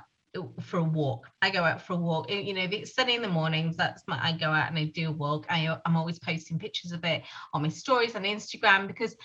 for 0.61 0.77
a 0.77 0.83
walk. 0.83 1.27
I 1.41 1.49
go 1.49 1.63
out 1.63 1.81
for 1.81 1.93
a 1.93 1.97
walk. 1.97 2.29
You 2.29 2.53
know, 2.53 2.61
if 2.61 2.71
it's 2.71 2.95
sunny 2.95 3.15
in 3.15 3.21
the 3.21 3.27
mornings, 3.27 3.75
that's 3.75 4.03
my 4.07 4.19
I 4.23 4.31
go 4.33 4.51
out 4.51 4.69
and 4.69 4.77
I 4.77 4.85
do 4.85 5.09
a 5.09 5.11
walk. 5.11 5.45
I, 5.49 5.77
I'm 5.85 5.95
always 5.95 6.19
posting 6.19 6.59
pictures 6.59 6.91
of 6.91 7.03
it 7.03 7.23
on 7.53 7.61
my 7.61 7.69
stories 7.69 8.15
on 8.15 8.23
Instagram 8.23 8.87
because 8.87 9.15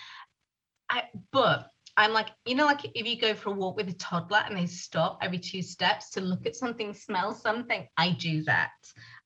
I 0.89 1.03
but 1.31 1.69
I'm 1.97 2.13
like, 2.13 2.29
you 2.45 2.55
know, 2.55 2.65
like 2.65 2.85
if 2.95 3.05
you 3.05 3.19
go 3.19 3.33
for 3.33 3.49
a 3.49 3.53
walk 3.53 3.75
with 3.75 3.89
a 3.89 3.93
toddler 3.93 4.41
and 4.45 4.57
they 4.57 4.65
stop 4.65 5.19
every 5.21 5.39
two 5.39 5.61
steps 5.61 6.11
to 6.11 6.21
look 6.21 6.45
at 6.45 6.55
something, 6.55 6.93
smell 6.93 7.33
something, 7.33 7.87
I 7.97 8.11
do 8.11 8.43
that. 8.43 8.71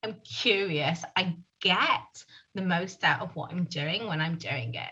I'm 0.04 0.16
curious. 0.24 1.04
I 1.16 1.38
get 1.62 2.24
the 2.56 2.62
most 2.62 3.04
out 3.04 3.22
of 3.22 3.36
what 3.36 3.52
I'm 3.52 3.66
doing 3.66 4.08
when 4.08 4.22
I'm 4.22 4.38
doing 4.38 4.76
it. 4.76 4.92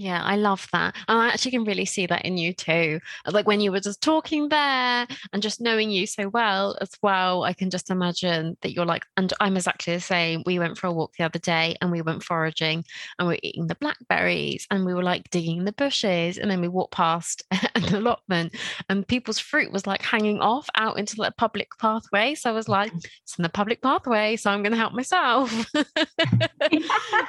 Yeah, 0.00 0.22
I 0.22 0.36
love 0.36 0.68
that. 0.72 0.94
And 1.08 1.18
I 1.18 1.26
actually 1.26 1.50
can 1.50 1.64
really 1.64 1.84
see 1.84 2.06
that 2.06 2.24
in 2.24 2.38
you 2.38 2.52
too. 2.52 3.00
Uh, 3.26 3.32
like 3.32 3.48
when 3.48 3.60
you 3.60 3.72
were 3.72 3.80
just 3.80 4.00
talking 4.00 4.48
there 4.48 5.08
and 5.32 5.42
just 5.42 5.60
knowing 5.60 5.90
you 5.90 6.06
so 6.06 6.28
well 6.28 6.78
as 6.80 6.90
well, 7.02 7.42
I 7.42 7.52
can 7.52 7.68
just 7.68 7.90
imagine 7.90 8.56
that 8.62 8.72
you're 8.72 8.86
like, 8.86 9.04
and 9.16 9.32
I'm 9.40 9.56
exactly 9.56 9.94
the 9.94 10.00
same. 10.00 10.44
We 10.46 10.60
went 10.60 10.78
for 10.78 10.86
a 10.86 10.92
walk 10.92 11.14
the 11.18 11.24
other 11.24 11.40
day 11.40 11.74
and 11.82 11.90
we 11.90 12.00
went 12.00 12.22
foraging 12.22 12.84
and 13.18 13.26
we 13.26 13.34
are 13.34 13.40
eating 13.42 13.66
the 13.66 13.74
blackberries 13.74 14.68
and 14.70 14.86
we 14.86 14.94
were 14.94 15.02
like 15.02 15.30
digging 15.30 15.58
in 15.58 15.64
the 15.64 15.72
bushes. 15.72 16.38
And 16.38 16.48
then 16.48 16.60
we 16.60 16.68
walked 16.68 16.94
past 16.94 17.42
an 17.50 17.92
allotment 17.92 18.54
and 18.88 19.06
people's 19.06 19.40
fruit 19.40 19.72
was 19.72 19.88
like 19.88 20.02
hanging 20.02 20.38
off 20.38 20.68
out 20.76 21.00
into 21.00 21.16
the 21.16 21.34
public 21.36 21.70
pathway. 21.80 22.36
So 22.36 22.50
I 22.50 22.52
was 22.52 22.68
like, 22.68 22.90
mm-hmm. 22.90 23.08
it's 23.24 23.36
in 23.36 23.42
the 23.42 23.48
public 23.48 23.82
pathway. 23.82 24.36
So 24.36 24.52
I'm 24.52 24.62
going 24.62 24.70
to 24.70 24.78
help 24.78 24.92
myself. 24.92 25.52
but 25.72 25.88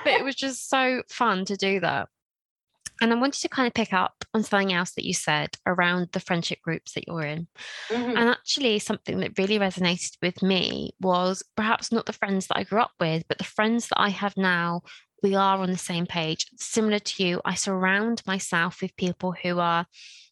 it 0.06 0.24
was 0.24 0.36
just 0.36 0.70
so 0.70 1.02
fun 1.10 1.46
to 1.46 1.58
do 1.58 1.80
that. 1.80 2.10
And 3.02 3.12
I 3.14 3.16
wanted 3.16 3.42
to 3.42 3.50
kind 3.50 3.68
of 3.68 3.74
pick 3.74 3.94
up 3.94 4.24
on 4.34 4.44
something 4.44 4.74
else 4.74 4.92
that 4.92 5.06
you 5.06 5.14
said 5.14 5.50
around 5.66 6.10
the 6.12 6.20
friendship 6.20 6.62
groups 6.62 6.94
that 6.94 7.08
you're 7.08 7.22
in. 7.22 7.48
Mm-hmm. 7.90 8.18
And 8.18 8.30
actually, 8.30 8.80
something 8.80 9.20
that 9.20 9.38
really 9.38 9.60
resonated 9.60 10.18
with 10.22 10.42
me 10.44 10.92
was 11.00 11.44
perhaps 11.56 11.92
not 11.92 12.06
the 12.06 12.14
friends 12.14 12.48
that 12.48 12.58
I 12.58 12.64
grew 12.64 12.82
up 12.82 12.92
with, 13.00 13.24
but 13.28 13.38
the 13.38 13.44
friends 13.44 13.88
that 13.88 14.00
I 14.00 14.10
have 14.10 14.36
now. 14.38 14.82
We 15.22 15.36
are 15.36 15.58
on 15.58 15.70
the 15.70 15.78
same 15.78 16.06
page. 16.06 16.48
Similar 16.58 17.00
to 17.00 17.24
you, 17.24 17.42
I 17.44 17.56
surround 17.56 18.24
myself 18.26 18.82
with 18.82 18.96
people 18.96 19.34
who 19.34 19.60
are, 19.60 19.86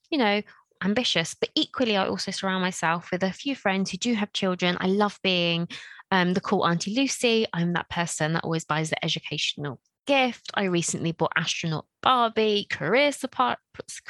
you 0.10 0.18
know, 0.18 0.42
ambitious, 0.82 1.34
but 1.34 1.50
equally, 1.56 1.98
I 1.98 2.08
also 2.08 2.32
surround 2.32 2.62
myself 2.62 3.12
with 3.12 3.24
a 3.24 3.34
few 3.34 3.56
friends 3.56 3.92
who 3.92 3.98
do 3.98 4.14
have 4.14 4.32
children. 4.32 4.78
I 4.80 4.88
love 4.88 5.20
being 5.24 5.68
um, 6.12 6.34
the 6.34 6.42
cool 6.42 6.66
Auntie 6.66 6.96
Lucy. 6.96 7.46
I'm 7.54 7.74
that 7.74 7.90
person 7.90 8.34
that 8.34 8.44
always 8.44 8.66
buys 8.66 8.90
the 8.90 9.04
educational 9.04 9.80
gift. 10.08 10.50
I 10.56 10.64
recently 10.64 11.12
bought 11.12 11.34
astronaut 11.38 11.86
Barbie, 12.02 12.66
career 12.70 13.12
surprise. 13.12 13.58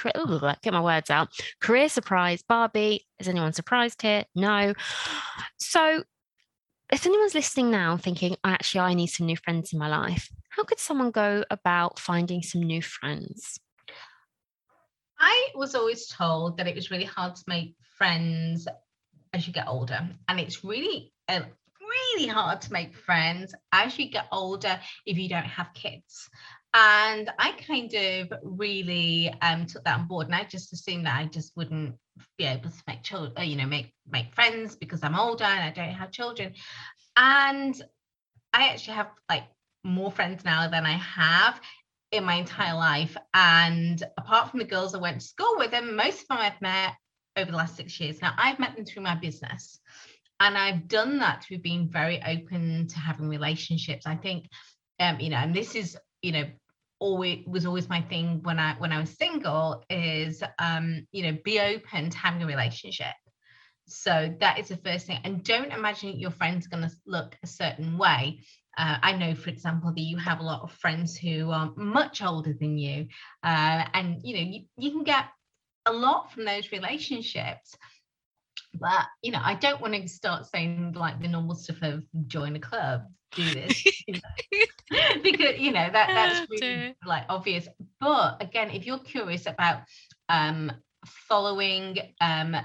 Get 0.01 0.71
my 0.71 0.81
words 0.81 1.09
out. 1.09 1.29
Career 1.59 1.89
surprise 1.89 2.43
Barbie. 2.47 3.05
Is 3.19 3.27
anyone 3.27 3.53
surprised 3.53 4.01
here? 4.01 4.23
No. 4.35 4.73
So, 5.59 6.03
if 6.91 7.05
anyone's 7.05 7.35
listening 7.35 7.71
now 7.71 7.97
thinking, 7.97 8.37
actually, 8.43 8.79
I 8.79 8.93
need 8.93 9.07
some 9.07 9.25
new 9.25 9.35
friends 9.35 9.73
in 9.73 9.79
my 9.79 9.89
life, 9.89 10.29
how 10.49 10.63
could 10.63 10.79
someone 10.79 11.11
go 11.11 11.43
about 11.51 11.99
finding 11.99 12.41
some 12.41 12.61
new 12.61 12.81
friends? 12.81 13.59
I 15.19 15.49
was 15.55 15.75
always 15.75 16.07
told 16.07 16.57
that 16.57 16.67
it 16.67 16.75
was 16.75 16.89
really 16.89 17.05
hard 17.05 17.35
to 17.35 17.43
make 17.47 17.75
friends 17.97 18.67
as 19.33 19.45
you 19.45 19.53
get 19.53 19.67
older. 19.67 20.07
And 20.29 20.39
it's 20.39 20.63
really 20.63 21.11
uh, 21.27 21.41
really 22.17 22.29
hard 22.29 22.61
to 22.61 22.73
make 22.73 22.95
friends 22.95 23.53
as 23.71 23.97
you 23.99 24.09
get 24.09 24.25
older 24.31 24.79
if 25.05 25.17
you 25.17 25.29
don't 25.29 25.43
have 25.43 25.73
kids. 25.73 26.29
And 26.73 27.29
I 27.39 27.51
kind 27.51 27.93
of 27.93 28.39
really 28.43 29.33
um, 29.41 29.65
took 29.65 29.83
that 29.83 29.99
on 29.99 30.07
board, 30.07 30.27
and 30.27 30.35
I 30.35 30.43
just 30.43 30.73
assumed 30.73 31.05
that 31.05 31.17
I 31.17 31.25
just 31.25 31.55
wouldn't 31.55 31.95
be 32.37 32.45
able 32.45 32.69
to 32.69 32.83
make 32.87 33.03
children, 33.03 33.33
uh, 33.37 33.41
you 33.41 33.55
know, 33.55 33.65
make 33.65 33.93
make 34.09 34.33
friends 34.33 34.75
because 34.75 35.03
I'm 35.03 35.17
older 35.17 35.43
and 35.43 35.63
I 35.63 35.71
don't 35.71 35.93
have 35.93 36.11
children. 36.11 36.53
And 37.15 37.79
I 38.53 38.69
actually 38.69 38.95
have 38.95 39.11
like 39.29 39.45
more 39.83 40.11
friends 40.11 40.43
now 40.43 40.67
than 40.67 40.85
I 40.85 40.97
have 40.97 41.59
in 42.11 42.25
my 42.25 42.35
entire 42.35 42.75
life. 42.75 43.15
And 43.33 44.03
apart 44.17 44.49
from 44.49 44.59
the 44.59 44.65
girls 44.65 44.93
I 44.93 44.99
went 44.99 45.21
to 45.21 45.27
school 45.27 45.55
with, 45.57 45.73
and 45.73 45.95
most 45.95 46.21
of 46.23 46.27
them 46.27 46.37
I've 46.39 46.61
met 46.61 46.93
over 47.37 47.51
the 47.51 47.57
last 47.57 47.77
six 47.77 47.99
years. 47.99 48.21
Now 48.21 48.33
I've 48.37 48.59
met 48.59 48.75
them 48.75 48.85
through 48.85 49.03
my 49.03 49.15
business 49.15 49.79
and 50.39 50.57
I've 50.57 50.87
done 50.87 51.19
that 51.19 51.43
through 51.43 51.59
being 51.59 51.89
very 51.89 52.21
open 52.23 52.87
to 52.87 52.99
having 52.99 53.27
relationships. 53.27 54.05
I 54.05 54.15
think, 54.15 54.47
um, 54.99 55.19
you 55.19 55.29
know, 55.29 55.37
and 55.37 55.55
this 55.55 55.75
is, 55.75 55.97
you 56.21 56.31
know, 56.31 56.45
always 56.99 57.45
was 57.45 57.65
always 57.65 57.89
my 57.89 58.01
thing 58.01 58.41
when 58.43 58.59
I 58.59 58.73
when 58.75 58.91
I 58.91 58.99
was 58.99 59.17
single 59.17 59.83
is, 59.89 60.43
um, 60.59 61.07
you 61.11 61.23
know, 61.23 61.37
be 61.43 61.59
open 61.59 62.09
to 62.09 62.17
having 62.17 62.43
a 62.43 62.47
relationship. 62.47 63.13
So 63.87 64.35
that 64.41 64.59
is 64.59 64.67
the 64.67 64.77
first 64.77 65.07
thing, 65.07 65.19
and 65.23 65.43
don't 65.43 65.71
imagine 65.71 66.19
your 66.19 66.31
friend's 66.31 66.67
going 66.67 66.83
to 66.83 66.95
look 67.05 67.37
a 67.43 67.47
certain 67.47 67.97
way. 67.97 68.41
Uh, 68.77 68.97
I 69.01 69.13
know, 69.13 69.33
for 69.33 69.49
example, 69.49 69.91
that 69.91 70.01
you 70.01 70.17
have 70.17 70.39
a 70.39 70.43
lot 70.43 70.61
of 70.61 70.71
friends 70.71 71.17
who 71.17 71.49
are 71.49 71.71
much 71.77 72.21
older 72.21 72.53
than 72.59 72.77
you, 72.77 73.07
uh, 73.43 73.85
and 73.93 74.19
you 74.23 74.35
know, 74.35 74.51
you, 74.51 74.65
you 74.77 74.91
can 74.91 75.03
get 75.03 75.25
a 75.85 75.93
lot 75.93 76.31
from 76.31 76.45
those 76.45 76.71
relationships 76.71 77.75
but 78.79 79.05
you 79.21 79.31
know, 79.31 79.41
I 79.43 79.55
don't 79.55 79.81
want 79.81 79.93
to 79.93 80.07
start 80.07 80.45
saying 80.45 80.93
like 80.93 81.21
the 81.21 81.27
normal 81.27 81.55
stuff 81.55 81.81
of 81.81 82.03
join 82.27 82.55
a 82.55 82.59
club, 82.59 83.03
do 83.33 83.43
this, 83.53 83.85
you 84.07 84.13
know? 84.13 85.19
because 85.21 85.59
you 85.59 85.71
know 85.71 85.89
that 85.91 86.07
that's 86.07 86.39
oh, 86.41 86.45
really 86.49 86.95
like 87.05 87.25
obvious. 87.29 87.67
But 87.99 88.41
again, 88.41 88.71
if 88.71 88.85
you're 88.85 88.99
curious 88.99 89.45
about 89.45 89.81
um, 90.29 90.71
following 91.05 91.97
um, 92.21 92.55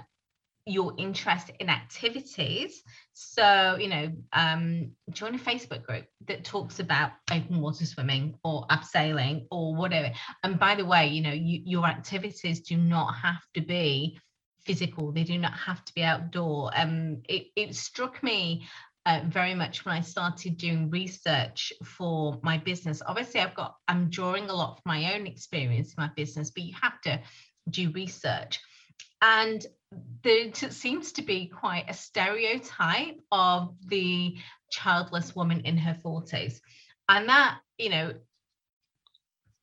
your 0.66 0.94
interest 0.96 1.50
in 1.58 1.68
activities. 1.68 2.82
So, 3.14 3.76
you 3.80 3.88
know, 3.88 4.12
um, 4.32 4.92
join 5.10 5.34
a 5.34 5.38
Facebook 5.38 5.84
group 5.84 6.06
that 6.28 6.44
talks 6.44 6.78
about 6.78 7.12
open 7.30 7.60
water 7.60 7.84
swimming 7.84 8.38
or 8.44 8.66
abseiling 8.68 9.46
or 9.50 9.74
whatever. 9.74 10.12
And 10.44 10.58
by 10.58 10.76
the 10.76 10.84
way, 10.84 11.08
you 11.08 11.22
know, 11.22 11.32
you, 11.32 11.62
your 11.64 11.86
activities 11.86 12.60
do 12.60 12.76
not 12.76 13.14
have 13.14 13.42
to 13.54 13.60
be 13.60 14.18
physical 14.64 15.12
they 15.12 15.24
do 15.24 15.38
not 15.38 15.52
have 15.52 15.84
to 15.84 15.94
be 15.94 16.02
outdoor 16.02 16.70
um 16.76 17.20
it, 17.28 17.46
it 17.56 17.74
struck 17.74 18.22
me 18.22 18.66
uh, 19.04 19.20
very 19.26 19.54
much 19.54 19.84
when 19.84 19.96
I 19.96 20.00
started 20.00 20.56
doing 20.56 20.88
research 20.90 21.72
for 21.84 22.38
my 22.42 22.58
business. 22.58 23.02
Obviously, 23.04 23.40
I've 23.40 23.54
got, 23.54 23.74
I'm 23.88 24.10
drawing 24.10 24.48
a 24.48 24.54
lot 24.54 24.76
from 24.76 24.92
my 24.92 25.14
own 25.14 25.26
experience 25.26 25.88
in 25.88 25.94
my 25.98 26.10
business, 26.14 26.50
but 26.50 26.62
you 26.62 26.74
have 26.80 27.00
to 27.02 27.20
do 27.68 27.90
research. 27.90 28.60
And 29.20 29.64
there 30.22 30.52
seems 30.54 31.12
to 31.12 31.22
be 31.22 31.46
quite 31.46 31.86
a 31.88 31.94
stereotype 31.94 33.20
of 33.30 33.74
the 33.86 34.36
childless 34.70 35.34
woman 35.34 35.60
in 35.60 35.76
her 35.78 35.96
40s. 36.04 36.60
And 37.08 37.28
that, 37.28 37.58
you 37.78 37.90
know, 37.90 38.14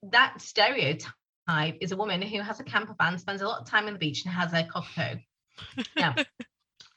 that 0.04 0.42
stereotype 0.42 1.14
type 1.50 1.78
is 1.82 1.92
a 1.92 1.98
woman 1.98 2.22
who 2.22 2.42
has 2.42 2.60
a 2.60 2.64
camper 2.64 2.96
van, 2.98 3.18
spends 3.18 3.42
a 3.42 3.48
lot 3.48 3.62
of 3.62 3.68
time 3.68 3.88
on 3.88 3.94
the 3.94 4.00
beach, 4.00 4.24
and 4.26 4.34
has 4.34 4.54
a 4.54 4.64
cockapoo. 4.64 5.22
Now, 5.98 6.16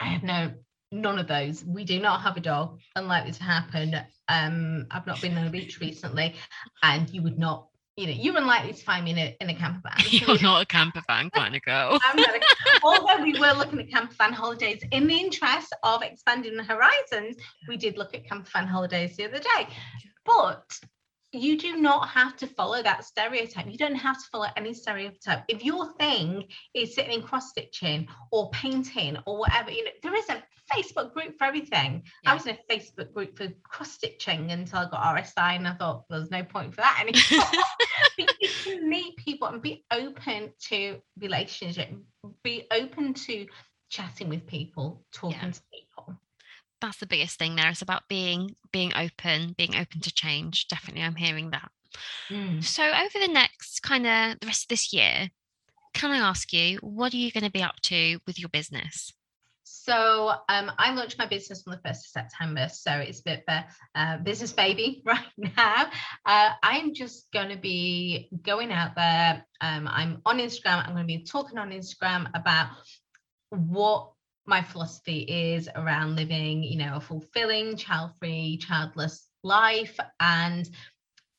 I 0.01 0.07
have 0.07 0.23
no 0.23 0.53
none 0.93 1.19
of 1.19 1.27
those. 1.27 1.65
We 1.65 1.85
do 1.85 1.99
not 1.99 2.21
have 2.21 2.37
a 2.37 2.41
dog. 2.41 2.79
Unlikely 2.97 3.33
to 3.33 3.43
happen. 3.43 3.97
Um, 4.29 4.87
I've 4.91 5.07
not 5.07 5.21
been 5.21 5.37
on 5.37 5.45
the 5.45 5.51
beach 5.51 5.81
recently, 5.81 6.35
and 6.83 7.09
you 7.11 7.23
would 7.23 7.38
not. 7.38 7.69
You 7.97 8.07
know, 8.07 8.12
you're 8.12 8.38
unlikely 8.38 8.73
to 8.73 8.83
find 8.83 9.05
me 9.05 9.11
in 9.11 9.19
a, 9.19 9.37
in 9.43 9.51
a 9.51 9.55
camper 9.55 9.83
van. 9.85 10.07
You're 10.11 10.41
not 10.41 10.62
a 10.62 10.67
camper 10.67 11.03
van 11.07 11.29
kind 11.29 11.55
of 11.55 11.61
girl. 11.61 12.01
a, 12.03 12.41
although 12.83 13.23
we 13.23 13.38
were 13.38 13.53
looking 13.53 13.81
at 13.81 13.91
camper 13.91 14.15
van 14.15 14.33
holidays 14.33 14.83
in 14.93 15.07
the 15.07 15.15
interest 15.15 15.77
of 15.83 16.03
expanding 16.03 16.57
the 16.57 16.65
horizons, 16.65 17.37
we 17.69 17.77
did 17.77 17.99
look 17.99 18.15
at 18.15 18.27
camper 18.27 18.49
van 18.51 18.67
holidays 18.67 19.19
the 19.19 19.27
other 19.27 19.41
day. 19.41 19.69
But 20.25 20.81
you 21.33 21.59
do 21.59 21.77
not 21.77 22.09
have 22.09 22.37
to 22.37 22.47
follow 22.47 22.83
that 22.83 23.05
stereotype. 23.05 23.66
You 23.66 23.79
don't 23.79 23.95
have 23.95 24.18
to 24.18 24.29
follow 24.31 24.49
any 24.57 24.75
stereotype. 24.75 25.45
If 25.49 25.64
your 25.64 25.92
thing 25.95 26.45
is 26.75 26.95
sitting 26.95 27.12
in 27.12 27.23
cross 27.23 27.51
stitching 27.51 28.07
or 28.31 28.51
painting 28.51 29.16
or 29.27 29.38
whatever, 29.38 29.71
you 29.71 29.85
know, 29.85 29.90
there 30.03 30.14
is 30.14 30.29
a 30.29 30.42
Facebook 30.73 31.12
group 31.14 31.37
for 31.38 31.45
everything. 31.45 32.03
Yeah. 32.23 32.31
I 32.31 32.35
was 32.35 32.47
in 32.47 32.57
a 32.57 32.73
Facebook 32.73 33.12
group 33.14 33.37
for 33.37 33.49
cross 33.62 33.92
stitching 33.92 34.51
until 34.51 34.81
I 34.81 34.90
got 34.90 35.16
RSI 35.16 35.57
and 35.57 35.66
I 35.66 35.75
thought 35.75 36.05
there's 36.11 36.31
no 36.31 36.45
point 36.45 36.75
for 36.75 36.83
that 36.83 36.99
anymore. 37.01 37.49
you 38.18 38.49
can 38.64 38.88
meet 38.88 39.16
people 39.16 39.49
and 39.49 39.62
be 39.62 39.85
open 39.90 40.53
to 40.68 41.01
relationship, 41.18 41.90
be 42.42 42.66
open 42.71 43.14
to 43.14 43.47
chatting 43.88 44.29
with 44.29 44.47
people, 44.47 45.05
talking 45.12 45.38
yeah. 45.42 45.51
to 45.51 45.61
people 45.73 46.18
that's 46.83 46.99
the 46.99 47.07
biggest 47.07 47.38
thing 47.38 47.57
there. 47.57 47.71
It's 47.71 47.81
about 47.81 48.09
being 48.09 48.57
being 48.73 48.92
open, 48.95 49.55
being 49.57 49.75
open 49.75 50.01
to 50.03 50.12
change. 50.12 50.68
Definitely, 50.68 51.03
I'm 51.03 51.14
hearing 51.14 51.51
that. 51.51 51.71
Mm. 52.29 52.62
So 52.62 52.85
over 52.85 53.27
the 53.27 53.33
next 53.33 53.81
kind 53.83 54.07
of 54.07 54.40
the 54.40 54.47
rest 54.47 54.64
of 54.64 54.68
this 54.68 54.92
year, 54.92 55.31
can 55.95 56.11
I 56.11 56.18
ask 56.18 56.53
you, 56.53 56.79
what 56.79 57.14
are 57.14 57.18
you 57.18 57.33
going 57.33 57.45
to 57.45 57.51
be 57.51 57.62
up 57.62 57.77
to 57.85 58.18
with 58.27 58.38
your 58.38 58.49
business? 58.49 59.12
So 59.64 60.33
um, 60.49 60.71
I 60.79 60.92
launched 60.95 61.18
my 61.18 61.27
business 61.27 61.64
on 61.66 61.73
the 61.73 61.88
1st 61.88 61.90
of 61.90 62.07
September. 62.07 62.68
So 62.68 62.92
it's 62.92 63.21
a 63.21 63.23
bit 63.25 63.45
of 63.49 63.55
a 63.55 64.01
uh, 64.01 64.16
business 64.18 64.53
baby 64.53 65.03
right 65.07 65.27
now. 65.37 65.87
Uh, 66.25 66.51
I'm 66.62 66.95
just 66.95 67.31
going 67.33 67.49
to 67.49 67.57
be 67.57 68.29
going 68.42 68.71
out 68.71 68.95
there. 68.95 69.45
Um, 69.61 69.88
I'm 69.88 70.23
on 70.25 70.38
Instagram. 70.38 70.87
I'm 70.87 70.95
going 70.95 71.07
to 71.07 71.18
be 71.18 71.25
talking 71.25 71.59
on 71.59 71.71
Instagram 71.71 72.31
about 72.35 72.68
what 73.51 74.12
my 74.47 74.63
philosophy 74.63 75.21
is 75.21 75.69
around 75.75 76.17
living, 76.17 76.63
you 76.63 76.79
know, 76.79 76.97
a 76.97 77.01
fulfilling, 77.01 77.77
child-free, 77.77 78.59
childless 78.59 79.29
life 79.43 79.99
and 80.21 80.69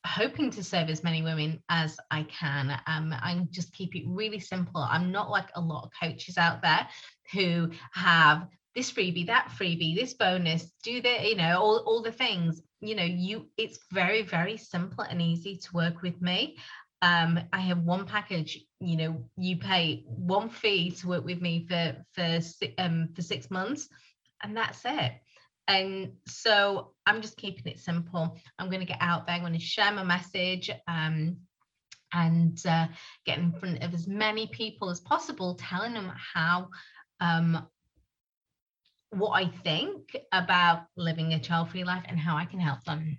hoping 0.05 0.51
to 0.51 0.63
serve 0.63 0.89
as 0.89 1.03
many 1.03 1.21
women 1.21 1.61
as 1.69 1.97
I 2.11 2.23
can. 2.23 2.71
Um, 2.87 3.13
I 3.13 3.45
just 3.51 3.73
keep 3.73 3.95
it 3.95 4.03
really 4.05 4.39
simple. 4.39 4.81
I'm 4.81 5.11
not 5.11 5.29
like 5.29 5.49
a 5.55 5.61
lot 5.61 5.85
of 5.85 5.91
coaches 6.01 6.37
out 6.37 6.61
there 6.61 6.87
who 7.31 7.71
have 7.93 8.47
this 8.75 8.91
freebie, 8.91 9.27
that 9.27 9.49
freebie, 9.57 9.95
this 9.95 10.13
bonus, 10.13 10.71
do 10.83 11.01
the, 11.01 11.29
you 11.29 11.35
know, 11.35 11.59
all, 11.59 11.83
all 11.85 12.01
the 12.01 12.11
things. 12.11 12.61
You 12.81 12.95
know, 12.95 13.03
you 13.03 13.47
it's 13.57 13.79
very, 13.91 14.23
very 14.23 14.57
simple 14.57 15.03
and 15.03 15.21
easy 15.21 15.57
to 15.57 15.73
work 15.73 16.01
with 16.01 16.21
me. 16.21 16.57
Um, 17.03 17.37
I 17.51 17.59
have 17.59 17.79
one 17.79 18.05
package, 18.05 18.63
you 18.79 18.95
know, 18.95 19.25
you 19.35 19.57
pay 19.57 20.05
one 20.07 20.49
fee 20.49 20.91
to 20.91 21.07
work 21.07 21.25
with 21.25 21.41
me 21.41 21.67
for 21.67 21.97
for 22.13 22.39
um 22.77 23.09
for 23.13 23.21
six 23.21 23.51
months, 23.51 23.89
and 24.41 24.55
that's 24.55 24.81
it. 24.85 25.11
And 25.67 26.13
so 26.27 26.93
i'm 27.05 27.21
just 27.21 27.37
keeping 27.37 27.71
it 27.71 27.79
simple. 27.79 28.37
I'm 28.57 28.69
going 28.69 28.79
to 28.79 28.85
get 28.85 29.01
out 29.01 29.27
there 29.27 29.35
i'm 29.35 29.41
going 29.41 29.53
to 29.53 29.59
share 29.59 29.91
my 29.91 30.03
message 30.03 30.71
um, 30.87 31.37
and 32.13 32.57
uh, 32.65 32.87
get 33.25 33.39
in 33.39 33.51
front 33.51 33.83
of 33.83 33.93
as 33.93 34.07
many 34.07 34.47
people 34.47 34.89
as 34.89 34.99
possible 35.01 35.55
telling 35.55 35.93
them 35.93 36.11
how 36.33 36.69
um, 37.19 37.67
what 39.09 39.31
i 39.31 39.47
think 39.63 40.15
about 40.31 40.85
living 40.95 41.33
a 41.33 41.39
child-free 41.39 41.83
life 41.83 42.03
and 42.07 42.19
how 42.19 42.37
i 42.37 42.45
can 42.45 42.59
help 42.59 42.83
them 42.83 43.17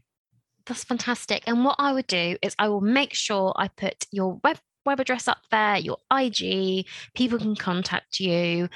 that's 0.66 0.84
fantastic 0.84 1.42
and 1.46 1.64
what 1.64 1.76
i 1.78 1.92
would 1.92 2.06
do 2.06 2.36
is 2.42 2.54
i 2.58 2.68
will 2.68 2.80
make 2.80 3.14
sure 3.14 3.52
i 3.56 3.68
put 3.68 4.06
your 4.10 4.40
web 4.44 4.58
web 4.84 5.00
address 5.00 5.28
up 5.28 5.38
there, 5.50 5.76
your 5.76 5.98
IG, 6.12 6.86
people 7.14 7.38
can 7.38 7.56
contact 7.56 8.20
you. 8.20 8.68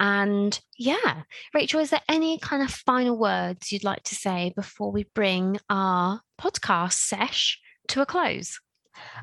And 0.00 0.58
yeah, 0.76 1.22
Rachel, 1.54 1.80
is 1.80 1.90
there 1.90 2.00
any 2.08 2.38
kind 2.38 2.62
of 2.62 2.70
final 2.70 3.16
words 3.16 3.70
you'd 3.70 3.84
like 3.84 4.02
to 4.04 4.14
say 4.14 4.52
before 4.56 4.90
we 4.90 5.04
bring 5.14 5.58
our 5.70 6.20
podcast 6.40 6.94
sesh 6.94 7.60
to 7.88 8.02
a 8.02 8.06
close? 8.06 8.60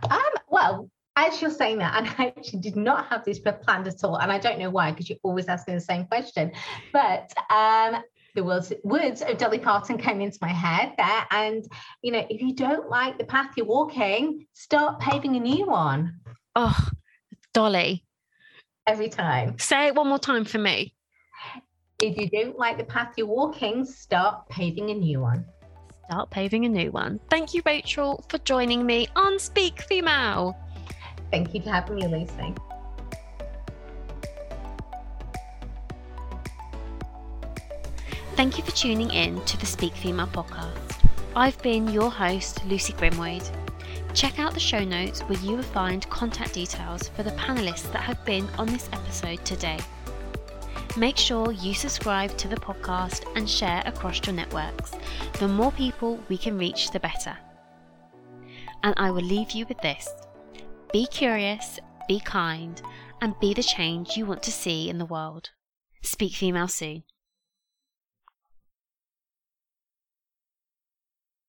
Um, 0.09 0.19
well, 0.47 0.89
as 1.15 1.41
you're 1.41 1.51
saying 1.51 1.79
that, 1.79 1.95
and 1.97 2.07
I 2.17 2.27
actually 2.37 2.59
did 2.59 2.77
not 2.77 3.07
have 3.07 3.25
this 3.25 3.39
planned 3.39 3.87
at 3.87 4.03
all, 4.03 4.17
and 4.17 4.31
I 4.31 4.39
don't 4.39 4.59
know 4.59 4.69
why, 4.69 4.91
because 4.91 5.09
you're 5.09 5.19
always 5.23 5.47
asking 5.47 5.75
the 5.75 5.81
same 5.81 6.05
question. 6.05 6.51
But 6.93 7.33
um, 7.49 8.01
the 8.35 8.43
words, 8.43 8.71
words 8.83 9.21
of 9.21 9.37
Dolly 9.37 9.59
Parton 9.59 9.97
came 9.97 10.21
into 10.21 10.37
my 10.41 10.49
head 10.49 10.93
there, 10.97 11.25
and 11.31 11.65
you 12.01 12.11
know, 12.11 12.25
if 12.29 12.41
you 12.41 12.53
don't 12.53 12.89
like 12.89 13.17
the 13.17 13.25
path 13.25 13.51
you're 13.57 13.65
walking, 13.65 14.45
start 14.53 14.99
paving 14.99 15.35
a 15.35 15.39
new 15.39 15.65
one. 15.65 16.19
Oh, 16.55 16.89
Dolly, 17.53 18.05
every 18.87 19.09
time. 19.09 19.57
Say 19.59 19.87
it 19.87 19.95
one 19.95 20.07
more 20.07 20.19
time 20.19 20.45
for 20.45 20.57
me. 20.57 20.93
If 22.01 22.17
you 22.17 22.29
don't 22.29 22.57
like 22.57 22.77
the 22.77 22.85
path 22.85 23.13
you're 23.17 23.27
walking, 23.27 23.85
start 23.85 24.47
paving 24.49 24.89
a 24.89 24.93
new 24.93 25.19
one. 25.19 25.45
Start 26.05 26.29
paving 26.29 26.65
a 26.65 26.69
new 26.69 26.91
one. 26.91 27.19
Thank 27.29 27.53
you, 27.53 27.61
Rachel, 27.65 28.23
for 28.29 28.37
joining 28.39 28.85
me 28.85 29.07
on 29.15 29.37
Speak 29.37 29.81
Female. 29.81 30.57
Thank 31.29 31.53
you 31.53 31.61
for 31.61 31.69
having 31.69 31.97
me, 31.97 32.07
Lucy. 32.07 32.55
Thank 38.39 38.57
you 38.57 38.63
for 38.63 38.71
tuning 38.71 39.11
in 39.11 39.43
to 39.43 39.57
the 39.57 39.65
Speak 39.65 39.93
Female 39.93 40.27
podcast. 40.27 41.03
I've 41.35 41.61
been 41.61 41.89
your 41.89 42.09
host, 42.09 42.63
Lucy 42.67 42.93
Grimwade. 42.93 43.45
Check 44.13 44.39
out 44.39 44.53
the 44.53 44.61
show 44.61 44.81
notes 44.81 45.19
where 45.23 45.37
you 45.39 45.57
will 45.57 45.63
find 45.63 46.09
contact 46.09 46.53
details 46.53 47.09
for 47.09 47.23
the 47.23 47.31
panelists 47.31 47.91
that 47.91 48.01
have 48.03 48.23
been 48.23 48.47
on 48.57 48.67
this 48.67 48.87
episode 48.93 49.43
today. 49.43 49.77
Make 50.95 51.17
sure 51.17 51.51
you 51.51 51.73
subscribe 51.73 52.37
to 52.37 52.47
the 52.47 52.55
podcast 52.55 53.25
and 53.35 53.49
share 53.49 53.83
across 53.85 54.25
your 54.25 54.33
networks. 54.33 54.93
The 55.39 55.49
more 55.49 55.73
people 55.73 56.17
we 56.29 56.37
can 56.37 56.57
reach, 56.57 56.91
the 56.91 57.01
better. 57.01 57.37
And 58.83 58.93
I 58.95 59.11
will 59.11 59.21
leave 59.21 59.51
you 59.51 59.65
with 59.67 59.81
this 59.81 60.07
be 60.93 61.07
curious, 61.07 61.77
be 62.07 62.21
kind, 62.21 62.81
and 63.19 63.37
be 63.41 63.53
the 63.53 63.63
change 63.63 64.15
you 64.15 64.25
want 64.25 64.43
to 64.43 64.51
see 64.53 64.89
in 64.89 64.97
the 64.97 65.03
world. 65.03 65.49
Speak 66.01 66.35
Female 66.35 66.69
soon. 66.69 67.03